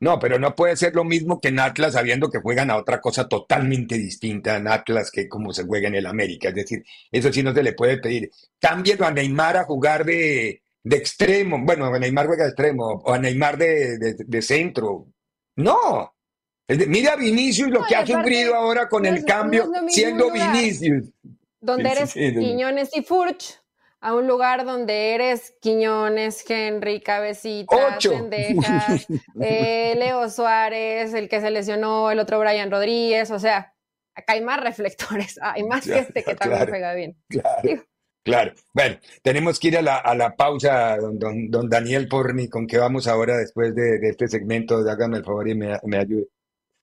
[0.00, 3.00] No, pero no puede ser lo mismo que en Atlas, sabiendo que juegan a otra
[3.00, 6.48] cosa totalmente distinta en Atlas que como se juega en el América.
[6.48, 8.30] Es decir, eso sí no se le puede pedir.
[8.60, 11.58] Cámbielo a Neymar a jugar de, extremo.
[11.62, 15.06] Bueno, a Neymar juega de extremo, o a Neymar de, centro.
[15.56, 16.14] No.
[16.68, 21.10] mira a Vinicius lo que ha sufrido ahora con el cambio, siendo Vinicius.
[21.60, 23.63] Donde eres Quiñones y Furch
[24.04, 29.06] a un lugar donde eres Quiñones, Henry, Cabecita, Sendejas,
[29.40, 33.74] eh, Leo Suárez, el que se lesionó, el otro Brian Rodríguez, o sea,
[34.14, 37.16] acá hay más reflectores, hay más gente que también juega bien.
[38.22, 38.52] Claro.
[38.74, 42.66] Bueno, tenemos que ir a la, a la pausa, don, don, don Daniel Porni, con
[42.66, 44.76] que vamos ahora después de, de este segmento.
[44.86, 46.28] Hágame el favor y me, me ayude.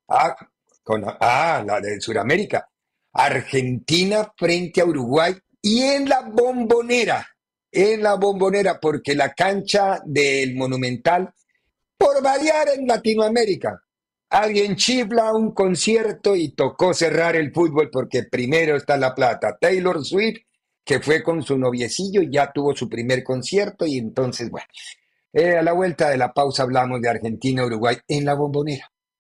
[0.08, 0.36] Ah,
[0.82, 2.68] con, ah, la de Sudamérica.
[3.14, 7.28] Argentina frente a Uruguay y en la bombonera,
[7.72, 11.34] en la bombonera, porque la cancha del Monumental,
[11.98, 13.82] por variar en Latinoamérica,
[14.30, 19.58] alguien chifla un concierto y tocó cerrar el fútbol porque primero está la plata.
[19.60, 20.40] Taylor Swift,
[20.84, 24.68] que fue con su noviecillo ya tuvo su primer concierto y entonces, bueno,
[25.34, 28.91] eh, a la vuelta de la pausa hablamos de Argentina-Uruguay en la bombonera.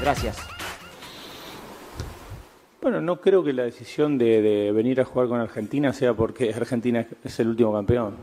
[0.00, 0.38] Gracias.
[2.80, 6.52] Bueno, no creo que la decisión de, de venir a jugar con Argentina sea porque
[6.54, 8.14] Argentina es el último campeón.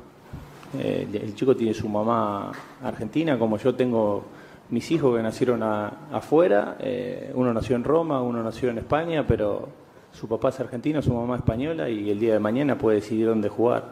[0.80, 2.52] Eh, el chico tiene su mamá
[2.84, 4.24] argentina, como yo tengo
[4.70, 6.76] mis hijos que nacieron a- afuera.
[6.80, 9.70] eh, uno nació en Roma, uno nació en España, pero
[10.12, 13.50] su papá es argentino, su mamá española y el día de mañana puede decidir dónde
[13.50, 13.92] jugar.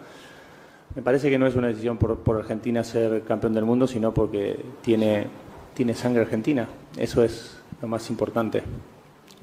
[0.96, 4.14] Me parece que no es una decisión por, por Argentina ser campeón del mundo, sino
[4.14, 5.28] porque tiene,
[5.76, 6.68] tiene sangre argentina.
[6.98, 8.64] Eso es lo más importante.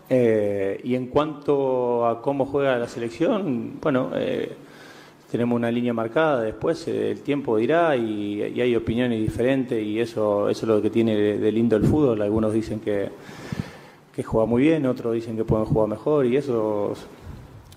[0.08, 4.52] Eh, y en cuanto a cómo juega la selección, bueno, eh,
[5.30, 10.50] tenemos una línea marcada, después eh, el tiempo dirá y, hay opiniones diferentes y eso,
[10.50, 12.20] eso es lo que tiene de, lindo el fútbol.
[12.20, 13.08] Algunos dicen que,
[14.14, 16.92] que juega muy bien, otros dicen que pueden jugar mejor y eso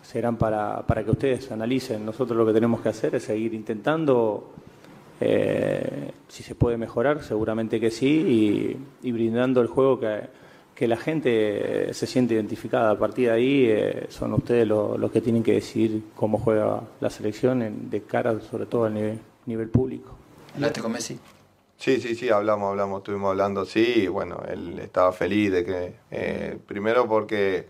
[0.02, 2.06] serán para, para que ustedes analicen.
[2.06, 4.52] Nosotros lo que tenemos que hacer es seguir intentando,
[5.22, 10.45] eh, si se puede mejorar, seguramente que sí, y brindando el juego que,
[10.76, 12.92] que la gente se siente identificada.
[12.92, 16.82] A partir de ahí eh, son ustedes lo- los que tienen que decidir cómo juega
[17.00, 20.12] la selección en- de cara sobre todo al nivel, nivel público.
[20.56, 21.18] ¿Hablaste con Messi?
[21.78, 25.94] Sí, sí, sí, hablamos, hablamos, estuvimos hablando, sí, y bueno, él estaba feliz de que,
[26.12, 27.68] eh, primero porque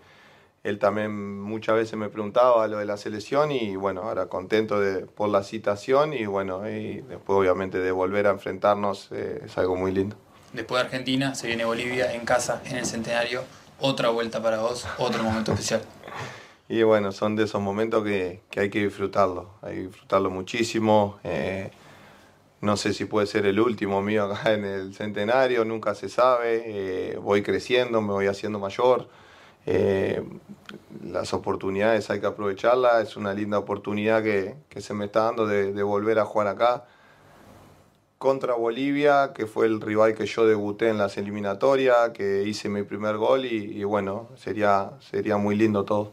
[0.64, 5.06] él también muchas veces me preguntaba lo de la selección y bueno, ahora contento de,
[5.06, 9.76] por la citación y bueno, y después obviamente de volver a enfrentarnos eh, es algo
[9.76, 10.16] muy lindo.
[10.56, 13.44] Después de Argentina se viene Bolivia en casa, en el centenario.
[13.80, 15.82] Otra vuelta para vos, otro momento especial.
[16.68, 21.20] Y bueno, son de esos momentos que, que hay que disfrutarlo, hay que disfrutarlo muchísimo.
[21.24, 21.70] eh,
[22.62, 26.64] no sé si puede ser el último mío acá en el centenario, nunca se sabe.
[26.66, 29.10] eh, voy creciendo, me voy haciendo mayor.
[29.68, 30.24] eh,
[31.04, 35.46] las oportunidades hay que aprovecharlas, es una linda oportunidad que, que se me está dando
[35.46, 36.86] de, de volver a jugar acá
[38.26, 42.82] contra Bolivia, que fue el rival que yo debuté en las eliminatorias, que hice mi
[42.82, 46.12] primer gol y, y bueno, sería, sería muy lindo todo.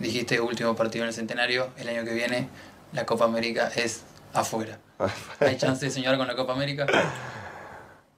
[0.00, 2.48] Dijiste último partido en el centenario, el año que viene
[2.92, 4.02] la Copa América es
[4.34, 4.78] afuera.
[5.40, 6.84] ¿Hay chance de soñar con la Copa América?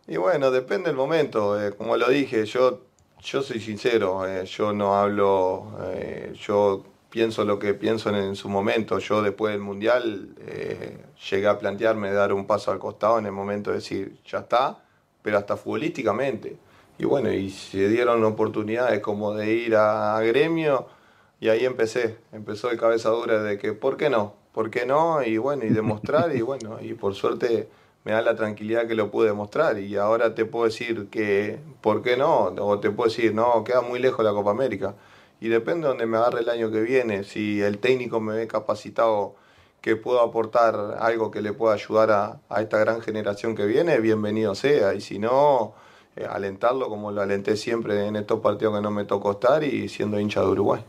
[0.06, 1.60] Y bueno, depende del momento.
[1.62, 2.80] eh, como lo dije, yo,
[3.22, 4.26] yo soy sincero.
[4.26, 8.98] eh, yo no hablo, eh, yo pienso lo que pienso en, su momento.
[8.98, 10.98] Yo después del Mundial eh,
[11.30, 14.82] llegué a plantearme dar un paso al costado en el momento de decir, ya está,
[15.22, 16.56] pero hasta futbolísticamente.
[16.98, 20.86] Y bueno, y se dieron oportunidades como de ir a, a gremio
[21.40, 22.18] y ahí empecé.
[22.32, 24.34] Empezó el cabeza dura de que, ¿por qué no?
[24.52, 25.22] ¿Por qué no?
[25.22, 27.68] Y bueno, y demostrar y bueno, y por suerte
[28.04, 32.02] me da la tranquilidad que lo pude demostrar y ahora te puedo decir que, ¿por
[32.02, 32.54] qué no?
[32.58, 34.94] O te puedo decir, no, queda muy lejos la Copa América.
[35.40, 38.46] Y depende de donde me agarre el año que viene, si el técnico me ve
[38.46, 39.37] capacitado
[39.81, 44.01] que puedo aportar algo que le pueda ayudar a, a esta gran generación que viene,
[44.01, 44.94] bienvenido sea.
[44.94, 45.74] Y si no,
[46.18, 49.88] eh, alentarlo como lo alenté siempre en estos partidos que no me tocó estar y
[49.88, 50.85] siendo hincha de Uruguay.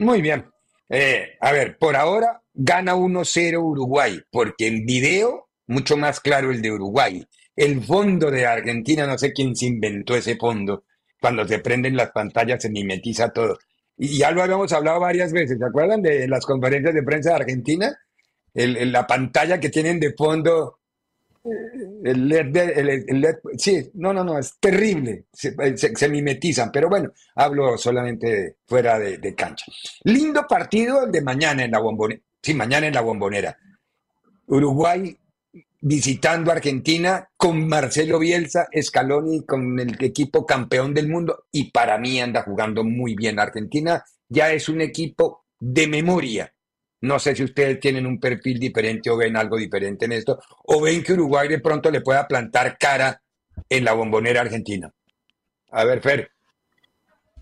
[0.00, 0.50] Muy bien.
[0.88, 6.60] Eh, a ver, por ahora gana 1-0 Uruguay, porque en video, mucho más claro el
[6.60, 7.24] de Uruguay.
[7.54, 10.84] El fondo de Argentina, no sé quién se inventó ese fondo.
[11.20, 13.58] Cuando se prenden las pantallas se mimetiza todo.
[13.96, 17.36] Y ya lo habíamos hablado varias veces, ¿se acuerdan de las conferencias de prensa de
[17.36, 17.98] Argentina?
[18.54, 20.78] La pantalla que tienen de fondo,
[22.04, 27.76] el LED, el- LED- sí, no, no, no, es terrible, se, mimetizan, pero bueno, hablo
[27.76, 29.66] solamente fuera de, de cancha.
[30.04, 33.56] Lindo partido el de mañana en la bombonera, sí, mañana en la bombonera.
[34.46, 35.16] Uruguay
[35.80, 42.20] visitando Argentina con Marcelo Bielsa, Scaloni, con el equipo campeón del mundo y para mí
[42.20, 43.38] anda jugando muy bien.
[43.38, 46.52] Argentina ya es un equipo de memoria,
[47.00, 50.80] No sé si ustedes tienen un perfil diferente o ven algo diferente en esto, o
[50.80, 53.22] ven que Uruguay de pronto le pueda plantar cara
[53.68, 54.92] en la bombonera argentina.
[55.70, 56.37] A ver, Fer.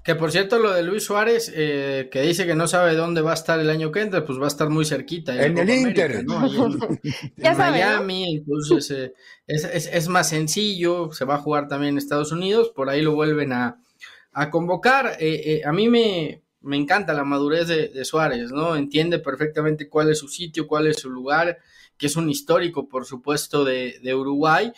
[0.07, 3.33] Que por cierto, lo de Luis Suárez, eh, que dice que no sabe dónde va
[3.33, 5.35] a estar el año que entra, pues va a estar muy cerquita.
[5.45, 6.25] En, el Inter.
[6.25, 6.47] ¿no?
[6.47, 9.15] En, Miami, entonces eh,
[9.49, 13.03] es, es, es, más sencillo, se va a jugar también en Estados Unidos, por ahí
[13.03, 13.83] lo vuelven a,
[14.31, 15.17] a convocar.
[15.19, 18.77] Eh, a mí me, me, encanta la madurez de, de, Suárez, ¿no?
[18.77, 21.59] Entiende perfectamente cuál es su sitio, cuál es su lugar,
[21.99, 24.73] que es un histórico, por supuesto, de, de Uruguay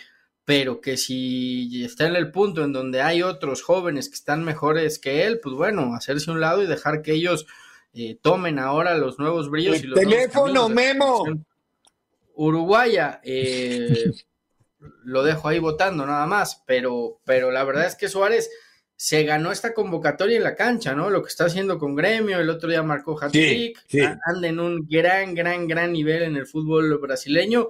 [0.49, 4.99] pero que si está en el punto en donde hay otros jóvenes que están mejores
[4.99, 7.47] que él, pues bueno, hacerse un lado y dejar que ellos
[7.93, 9.77] eh, tomen ahora los nuevos brillos.
[9.77, 11.25] El y los teléfono, Memo.
[12.33, 14.11] Uruguaya, eh,
[15.05, 18.49] lo dejo ahí votando nada más, pero, pero la verdad es que Suárez
[18.97, 21.11] se ganó esta convocatoria en la cancha, ¿no?
[21.11, 24.01] Lo que está haciendo con Gremio, el otro día marcó hat-trick, sí, sí.
[24.25, 27.69] anda en un gran, gran, gran nivel en el fútbol brasileño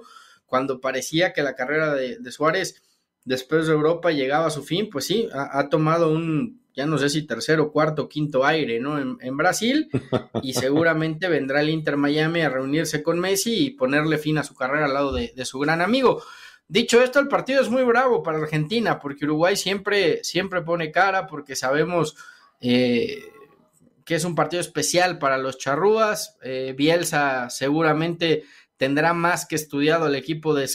[0.49, 2.81] cuando parecía que la carrera de, de, Suárez
[3.23, 6.97] después de Europa llegaba a su fin, pues sí, ha, ha, tomado un, ya no
[6.97, 8.99] sé si tercero, cuarto, quinto aire, ¿no?
[8.99, 9.89] En, en, Brasil
[10.43, 14.55] y seguramente vendrá el Inter Miami a reunirse con Messi y ponerle fin a su
[14.55, 16.21] carrera al lado de, de su gran amigo.
[16.69, 21.25] Dicho esto, el partido es muy bravo para Argentina porque Uruguay siempre, siempre pone cara
[21.25, 22.15] porque sabemos
[22.61, 23.23] eh,
[24.05, 26.37] que es un partido especial para los charrúas.
[26.43, 28.43] Eh, Bielsa seguramente
[28.79, 30.65] tendrá más que estudiado el equipo de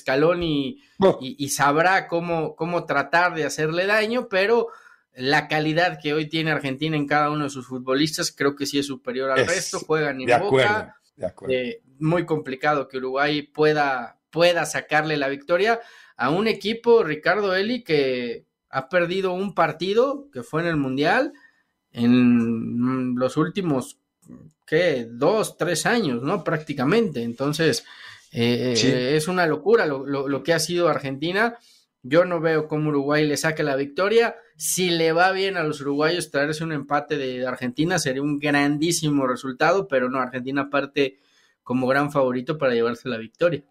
[1.00, 1.18] Oh.
[1.20, 4.68] y, y, sabrá cómo, cómo tratar de hacerle daño, pero
[5.14, 8.78] la calidad que hoy tiene Argentina en cada uno de sus futbolistas creo que sí
[8.78, 11.54] es superior al Es- resto, juegan en de acuerdo, boca, de acuerdo.
[11.54, 15.80] eh, muy complicado que Uruguay pueda, pueda sacarle la victoria
[16.16, 21.32] a un equipo, Ricardo Eli, que ha perdido un partido que fue en el Mundial
[21.92, 23.98] en los últimos,
[24.66, 25.06] ¿qué?
[25.10, 26.42] Dos, tres años, ¿no?
[26.44, 27.22] Prácticamente.
[27.22, 27.84] Entonces,
[28.32, 28.88] eh, Sí.
[28.88, 31.56] eh, es una locura lo, lo- lo que ha sido Argentina.
[32.02, 34.36] Yo no veo cómo Uruguay le saque la victoria.
[34.56, 39.26] Si le va bien a los uruguayos traerse un empate de Argentina, sería un grandísimo
[39.26, 41.18] resultado, pero no, Argentina parte
[41.62, 43.62] como gran favorito para llevarse la victoria.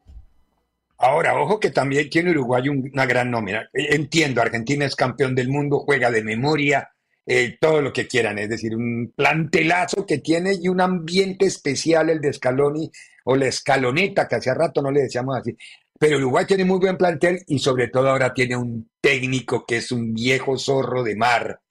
[0.97, 3.69] Ahora, ojo que también tiene Uruguay un- una gran nómina.
[3.73, 6.92] Entiendo, Argentina es campeón del mundo, juega de memoria,
[7.25, 12.09] eh, todo lo que quieran, es decir, un plantelazo que tiene y un ambiente especial
[12.09, 12.91] el de Scaloni
[13.25, 15.55] o la escaloneta, que hace rato no le decíamos así.
[15.97, 19.91] Pero Uruguay tiene muy buen plantel y sobre todo ahora tiene un técnico que es
[19.91, 21.61] un viejo zorro de mar,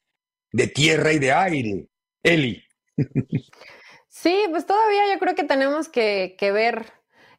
[0.53, 1.86] de tierra y de aire.
[2.22, 2.62] Eli.
[4.14, 6.92] Sí, pues todavía yo creo que tenemos que, que ver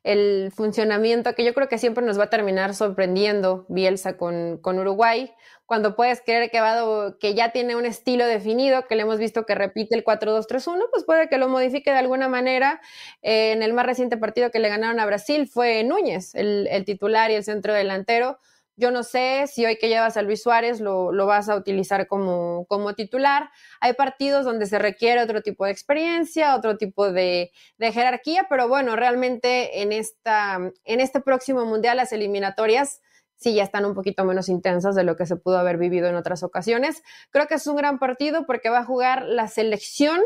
[0.03, 4.77] el funcionamiento, que yo creo que siempre nos va a terminar sorprendiendo Bielsa con, con
[4.79, 5.31] Uruguay,
[5.65, 9.45] cuando puedes creer que, va, que ya tiene un estilo definido, que le hemos visto
[9.45, 12.81] que repite el 4-2-3-1, pues puede que lo modifique de alguna manera.
[13.21, 16.83] Eh, en el más reciente partido que le ganaron a Brasil fue Núñez, el, el
[16.85, 18.39] titular y el centro delantero.
[18.75, 22.07] Yo no sé si hoy que llevas a Luis Suárez lo, lo vas a utilizar
[22.07, 23.51] como, como, titular.
[23.79, 28.95] Hay partidos donde se requiere otro tipo de experiencia, otro tipo de, jerarquía, pero bueno,
[28.95, 33.01] realmente en, esta, en este próximo Mundial las eliminatorias
[33.35, 36.15] sí ya están un poquito menos intensas de lo que se pudo haber vivido en
[36.15, 37.03] otras ocasiones.
[37.29, 40.19] Creo que es un gran partido porque va a jugar la selección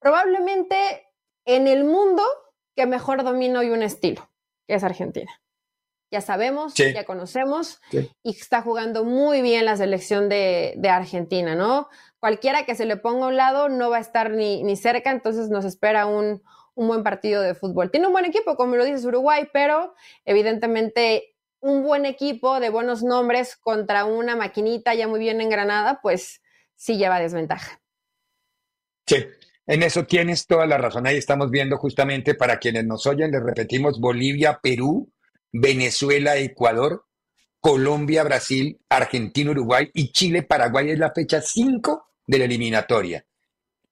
[0.00, 0.76] probablemente
[1.44, 2.22] en el mundo
[2.74, 4.28] que mejor domina hoy un estilo,
[4.66, 5.30] que es Argentina
[6.10, 6.92] ya sabemos, sí.
[6.92, 8.10] ya conocemos, sí.
[8.22, 11.88] y está jugando muy bien la selección de, de, Argentina, ¿no?
[12.18, 15.10] Cualquiera que se le ponga a un lado no va a estar ni, ni cerca,
[15.10, 16.42] entonces nos espera un,
[16.74, 17.90] un, buen partido de fútbol.
[17.90, 19.94] Tiene un buen equipo, como lo dices Uruguay, pero
[20.24, 26.40] evidentemente un buen equipo de buenos nombres contra una maquinita ya muy bien engranada, pues
[26.74, 27.80] sí lleva desventaja.
[29.06, 29.26] Sí,
[29.66, 31.06] en eso tienes toda la razón.
[31.06, 35.12] Ahí estamos viendo justamente para quienes nos oyen, les repetimos Bolivia, Perú,
[35.52, 37.04] Venezuela, Ecuador,
[37.60, 43.24] Colombia, Brasil, Argentina, Uruguay y Chile, Paraguay es la fecha 5 de la eliminatoria.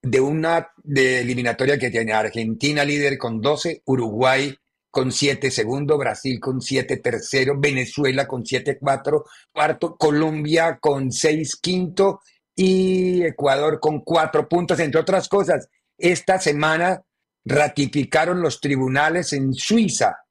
[0.00, 4.54] De una de eliminatoria que tiene Argentina líder con 12, Uruguay
[4.90, 11.56] con 7 segundo, Brasil con 7 tercero, Venezuela con 7 4 cuarto, Colombia con 6
[11.56, 12.20] quinto
[12.54, 15.68] y Ecuador con 4 puntos, entre otras cosas.
[15.98, 17.02] Esta semana
[17.44, 20.25] ratificaron los tribunales en Suiza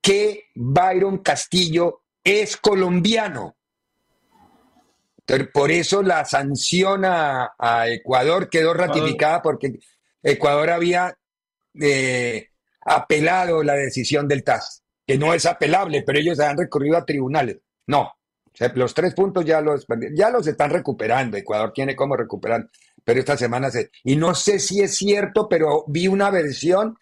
[0.00, 3.56] que Byron Castillo es colombiano.
[5.18, 9.78] Entonces, por eso la sanción a, a Ecuador quedó ratificada porque
[10.22, 11.16] Ecuador había
[11.80, 12.48] eh,
[12.80, 17.58] apelado la decisión del TAS, que no es apelable, pero ellos han recurrido a tribunales.
[17.86, 18.12] No,
[18.74, 21.36] los tres puntos ya los, ya los están recuperando.
[21.36, 22.68] Ecuador tiene cómo recuperar,
[23.04, 23.90] pero esta semana se.
[24.04, 26.96] Y no sé si es cierto, pero vi una versión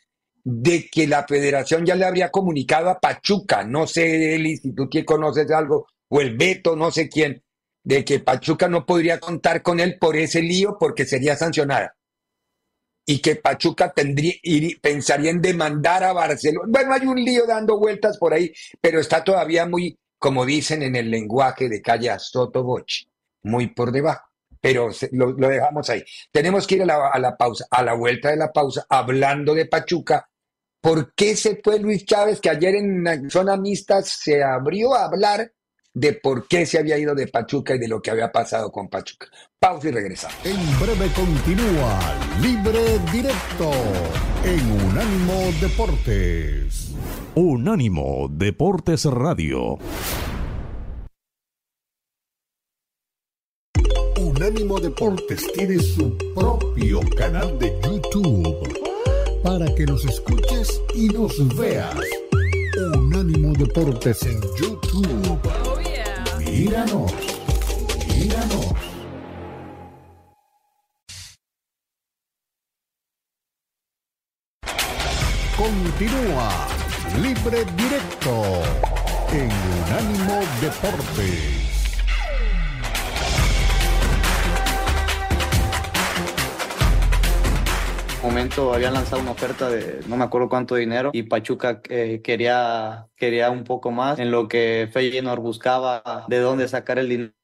[0.50, 4.88] de que la federación ya le habría comunicado a Pachuca, no sé, Eli, si tú
[5.04, 7.44] conoces algo, o el Beto, no sé quién,
[7.84, 11.94] de que Pachuca no podría contar con él por ese lío porque sería sancionada.
[13.04, 14.32] Y que Pachuca tendría,
[14.80, 16.66] pensaría en demandar a Barcelona.
[16.66, 20.96] Bueno, hay un lío dando vueltas por ahí, pero está todavía muy, como dicen en
[20.96, 22.64] el lenguaje de calle Soto
[23.42, 24.24] muy por debajo.
[24.62, 26.02] Pero lo, dejamos ahí.
[26.32, 30.27] Tenemos que ir a la pausa, a la vuelta de la pausa, hablando de Pachuca.
[30.80, 35.52] ¿Por qué se fue Luis Chávez, que ayer en zona mixta se abrió a hablar
[35.98, 38.88] de por qué se había ido de Pachuca y de lo que había pasado con
[38.88, 39.26] Pachuca.
[39.58, 40.36] Pausa y regresamos.
[40.44, 41.98] En breve continúa
[42.40, 43.72] Libre Directo
[44.44, 46.94] en Unánimo Deportes.
[47.34, 49.78] Unánimo Deportes Radio.
[54.20, 58.87] Unánimo Deportes tiene su propio canal de YouTube
[59.42, 61.94] para que nos escuches y nos veas.
[62.94, 65.38] Unánimo Deportes en YouTube.
[66.38, 67.12] Míranos,
[68.16, 68.66] míranos.
[75.56, 76.68] Continúa
[77.20, 78.62] Libre Directo
[79.32, 81.57] en Unánimo Deportes.
[88.22, 93.08] Momento habían lanzado una oferta de no me acuerdo cuánto dinero y Pachuca eh, quería,
[93.16, 97.34] quería un poco más en lo que Feyenoord buscaba de dónde sacar el dinero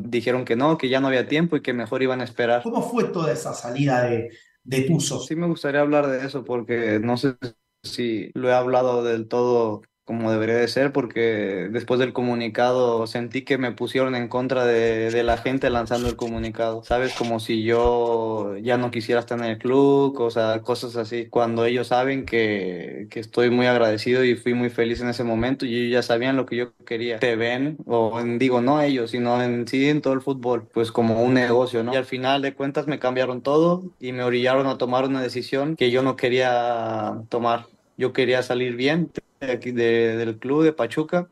[0.00, 2.62] dijeron que no, que ya no había tiempo y que mejor iban a esperar.
[2.62, 4.30] ¿Cómo fue toda esa salida de,
[4.64, 4.98] de?
[4.98, 7.36] Sí me gustaría hablar de eso porque no sé
[7.82, 13.42] si lo he hablado del todo como debería de ser, porque después del comunicado sentí
[13.42, 17.12] que me pusieron en contra de, de, la gente lanzando el comunicado, ¿sabes?
[17.12, 21.66] Como si yo ya no quisiera estar en el club, o sea, cosas así, cuando
[21.66, 25.76] ellos saben que, que estoy muy agradecido y fui muy feliz en ese momento y
[25.76, 27.18] ellos ya sabían lo que yo quería.
[27.18, 31.22] Te ven, o digo, no ellos, sino en sí en todo el fútbol, pues como
[31.22, 31.92] un negocio, ¿no?
[31.92, 35.76] Y al final de cuentas me cambiaron todo y me orillaron a tomar una decisión
[35.76, 37.66] que yo no quería tomar.
[37.98, 39.10] Yo quería salir bien,
[39.40, 41.28] aquí del club de Pachuca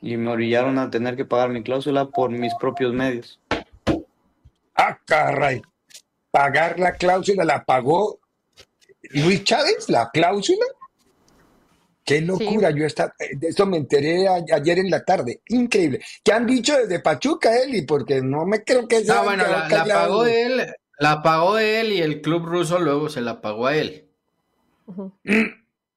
[0.00, 3.38] y me orillaron a tener que pagar mi cláusula por mis propios medios.
[4.74, 5.62] Ah, caray.
[6.30, 8.18] Pagar la cláusula la pagó
[9.10, 10.64] Luis Chávez, la cláusula.
[12.04, 15.42] Qué locura, yo está, de eso me enteré ayer en la tarde.
[15.48, 16.00] Increíble.
[16.24, 17.82] ¿Qué han dicho desde Pachuca, Eli?
[17.82, 19.16] Porque no me creo que sea.
[19.16, 20.66] No, bueno, la, pagó él,
[20.98, 24.08] la pagó él y el club ruso luego se la pagó a él.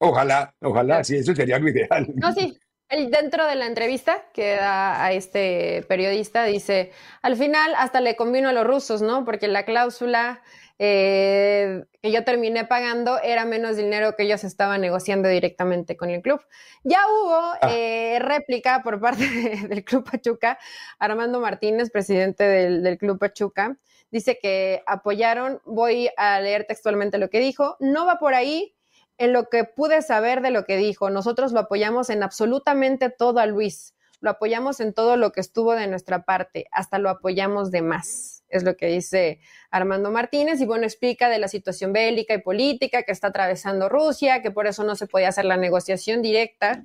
[0.04, 2.06] Ojalá, ojalá, sí, eso sería lo ideal.
[2.14, 2.58] No, sí.
[2.90, 6.92] Él dentro de la entrevista que da a este periodista dice,
[7.22, 9.24] al final hasta le convino a los rusos, ¿no?
[9.24, 10.42] Porque la cláusula
[10.78, 16.20] eh, que yo terminé pagando era menos dinero que ellos estaban negociando directamente con el
[16.20, 16.40] club.
[16.82, 17.70] Ya hubo ah.
[17.70, 19.24] eh, réplica por parte
[19.68, 20.58] del Club Pachuca.
[20.98, 23.78] Armando Martínez, presidente del, del Club Pachuca,
[24.10, 28.74] dice que apoyaron, voy a leer textualmente lo que dijo, no va por ahí,
[29.18, 31.10] en lo que pude saber de lo que dijo.
[31.10, 33.94] Nosotros lo apoyamos en absolutamente todo a Luis.
[34.20, 36.66] Lo apoyamos en todo lo que estuvo de nuestra parte.
[36.72, 38.42] Hasta lo apoyamos de más.
[38.48, 39.40] Es lo que dice
[39.70, 40.60] Armando Martínez.
[40.60, 44.66] Y bueno, explica de la situación bélica y política que está atravesando Rusia, que por
[44.66, 46.82] eso no se podía hacer la negociación directa.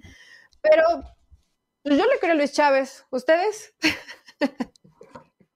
[0.62, 0.84] Pero
[1.84, 3.06] pues, yo le creo a Luis Chávez.
[3.10, 3.74] ¿Ustedes?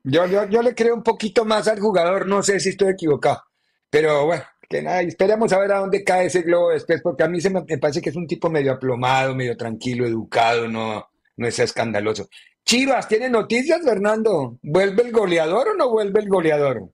[0.05, 2.27] Yo, yo, yo le creo un poquito más al jugador.
[2.27, 3.41] No sé si estoy equivocado.
[3.89, 7.27] Pero bueno, que nada, esperemos a ver a dónde cae ese globo después, porque a
[7.27, 11.47] mí se me, parece que es un tipo medio aplomado, medio tranquilo, educado, no, no
[11.47, 12.27] es escandaloso.
[12.65, 14.57] Chivas, ¿tiene noticias, Fernando?
[14.61, 16.89] ¿Vuelve el goleador o no vuelve el goleador?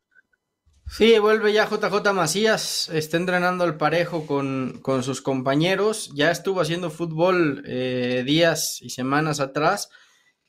[0.88, 6.62] Sí, vuelve ya JJ Macías, está entrenando al parejo con, con sus compañeros, ya estuvo
[6.62, 9.90] haciendo fútbol eh, días y semanas atrás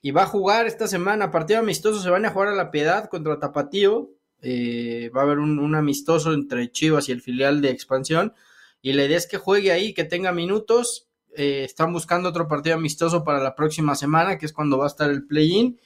[0.01, 3.11] y va a jugar esta semana, partido amistoso, se van a jugar a la Piedad
[3.11, 4.09] contra Tapatío,
[4.43, 8.35] eh, va a haber un, amistoso entre Chivas y el filial de expansión.
[8.83, 11.09] Y la idea es que juegue ahí, que tenga minutos.
[11.37, 14.89] Eh, están buscando otro partido amistoso para la próxima semana, que es cuando va a
[14.89, 15.79] estar el play-in.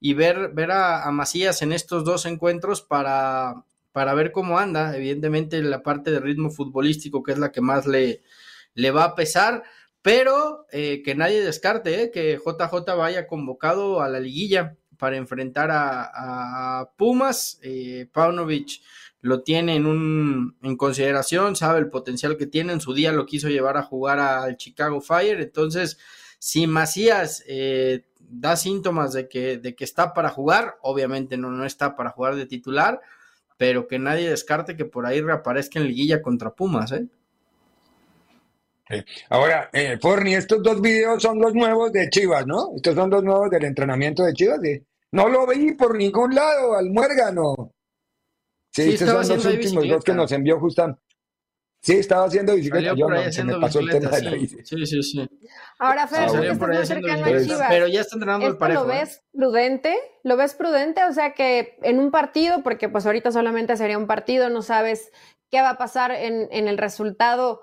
[0.00, 4.96] Y ver, ver a, Macías en estos dos encuentros para, para ver cómo anda.
[4.96, 8.22] Evidentemente, la parte de ritmo futbolístico, que es la que más le,
[8.74, 9.62] le va a pesar.
[10.02, 16.90] Pero eh, que nadie descarte que JJ vaya convocado a la liguilla para enfrentar a,
[16.96, 17.58] Pumas.
[17.62, 18.82] Eh, Paunovic
[19.22, 22.74] lo tiene en, un, en consideración, sabe el potencial que tiene.
[22.74, 25.40] En su día lo quiso llevar a jugar al Chicago Fire.
[25.40, 25.98] Entonces,
[26.38, 31.64] si Macías eh, da síntomas de que, de que está para jugar, obviamente no, no
[31.64, 33.00] está para jugar de titular,
[33.56, 37.06] pero que nadie descarte que por ahí reaparezca en liguilla contra Pumas, ¿eh?
[39.28, 42.72] Ahora, eh, Forni, estos dos videos son los nuevos de Chivas, ¿no?
[42.74, 44.60] Estos son los nuevos del entrenamiento de Chivas.
[44.60, 47.72] de- No lo vi por ningún lado, al muérgano.
[48.72, 51.02] Sí, Sí, estos son los últimos dos que nos envió justamente.
[51.82, 52.90] Sí, estaba haciendo bicicleta.
[52.90, 54.36] Salió Yo por ahí no, se me pasó el tema bicicleta, de la sí.
[54.38, 54.64] bici.
[54.64, 55.28] Sí, sí, sí.
[55.78, 56.58] Ahora, Fer, Ah, bueno.
[56.58, 57.42] por ahí cercano a.
[57.42, 57.66] Chivas.
[57.70, 58.98] Pero ya está entrenando el ¿Esto parejo, lo ¿eh?
[58.98, 59.98] ves prudente?
[60.22, 61.04] ¿Lo ves prudente?
[61.04, 65.10] O sea que en un partido, porque pues ahorita solamente sería un partido, no sabes
[65.50, 67.62] qué va a pasar en, en el resultado,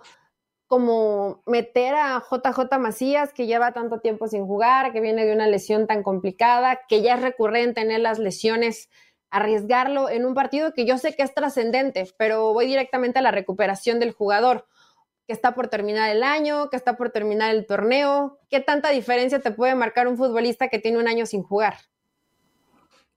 [0.68, 5.47] como meter a JJ Macías, que lleva tanto tiempo sin jugar, que viene de una
[5.47, 8.89] lesión tan complicada, que ya es recurrente tener las lesiones,
[9.30, 13.32] arriesgarlo en un partido que yo sé que es trascendente, pero voy directamente a la
[13.32, 14.65] recuperación del jugador
[15.26, 18.39] que está por terminar el año, que está por terminar el torneo.
[18.49, 21.76] ¿Qué tanta diferencia te puede marcar un futbolista que tiene un año sin jugar?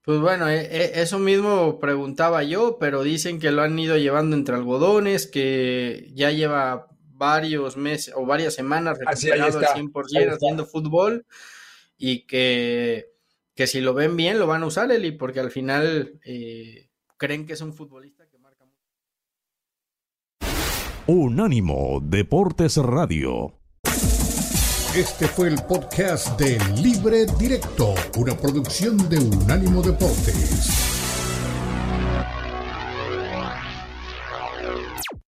[0.02, 4.34] Pues bueno, eh, eh, eso mismo preguntaba yo, pero dicen que lo han ido llevando
[4.34, 6.89] entre algodones, que ya lleva
[7.20, 10.34] varios meses o varias semanas recuperado al ahí 100% está.
[10.34, 11.26] haciendo fútbol
[11.98, 13.12] y que,
[13.54, 17.44] que si lo ven bien lo van a usar, Eli, porque al final eh, creen
[17.44, 18.80] que es un futbolista que marca mucho.
[21.06, 23.52] Unánimo Deportes Radio.
[24.96, 30.79] Este fue el podcast de Libre Directo, una producción de Unánimo Deportes.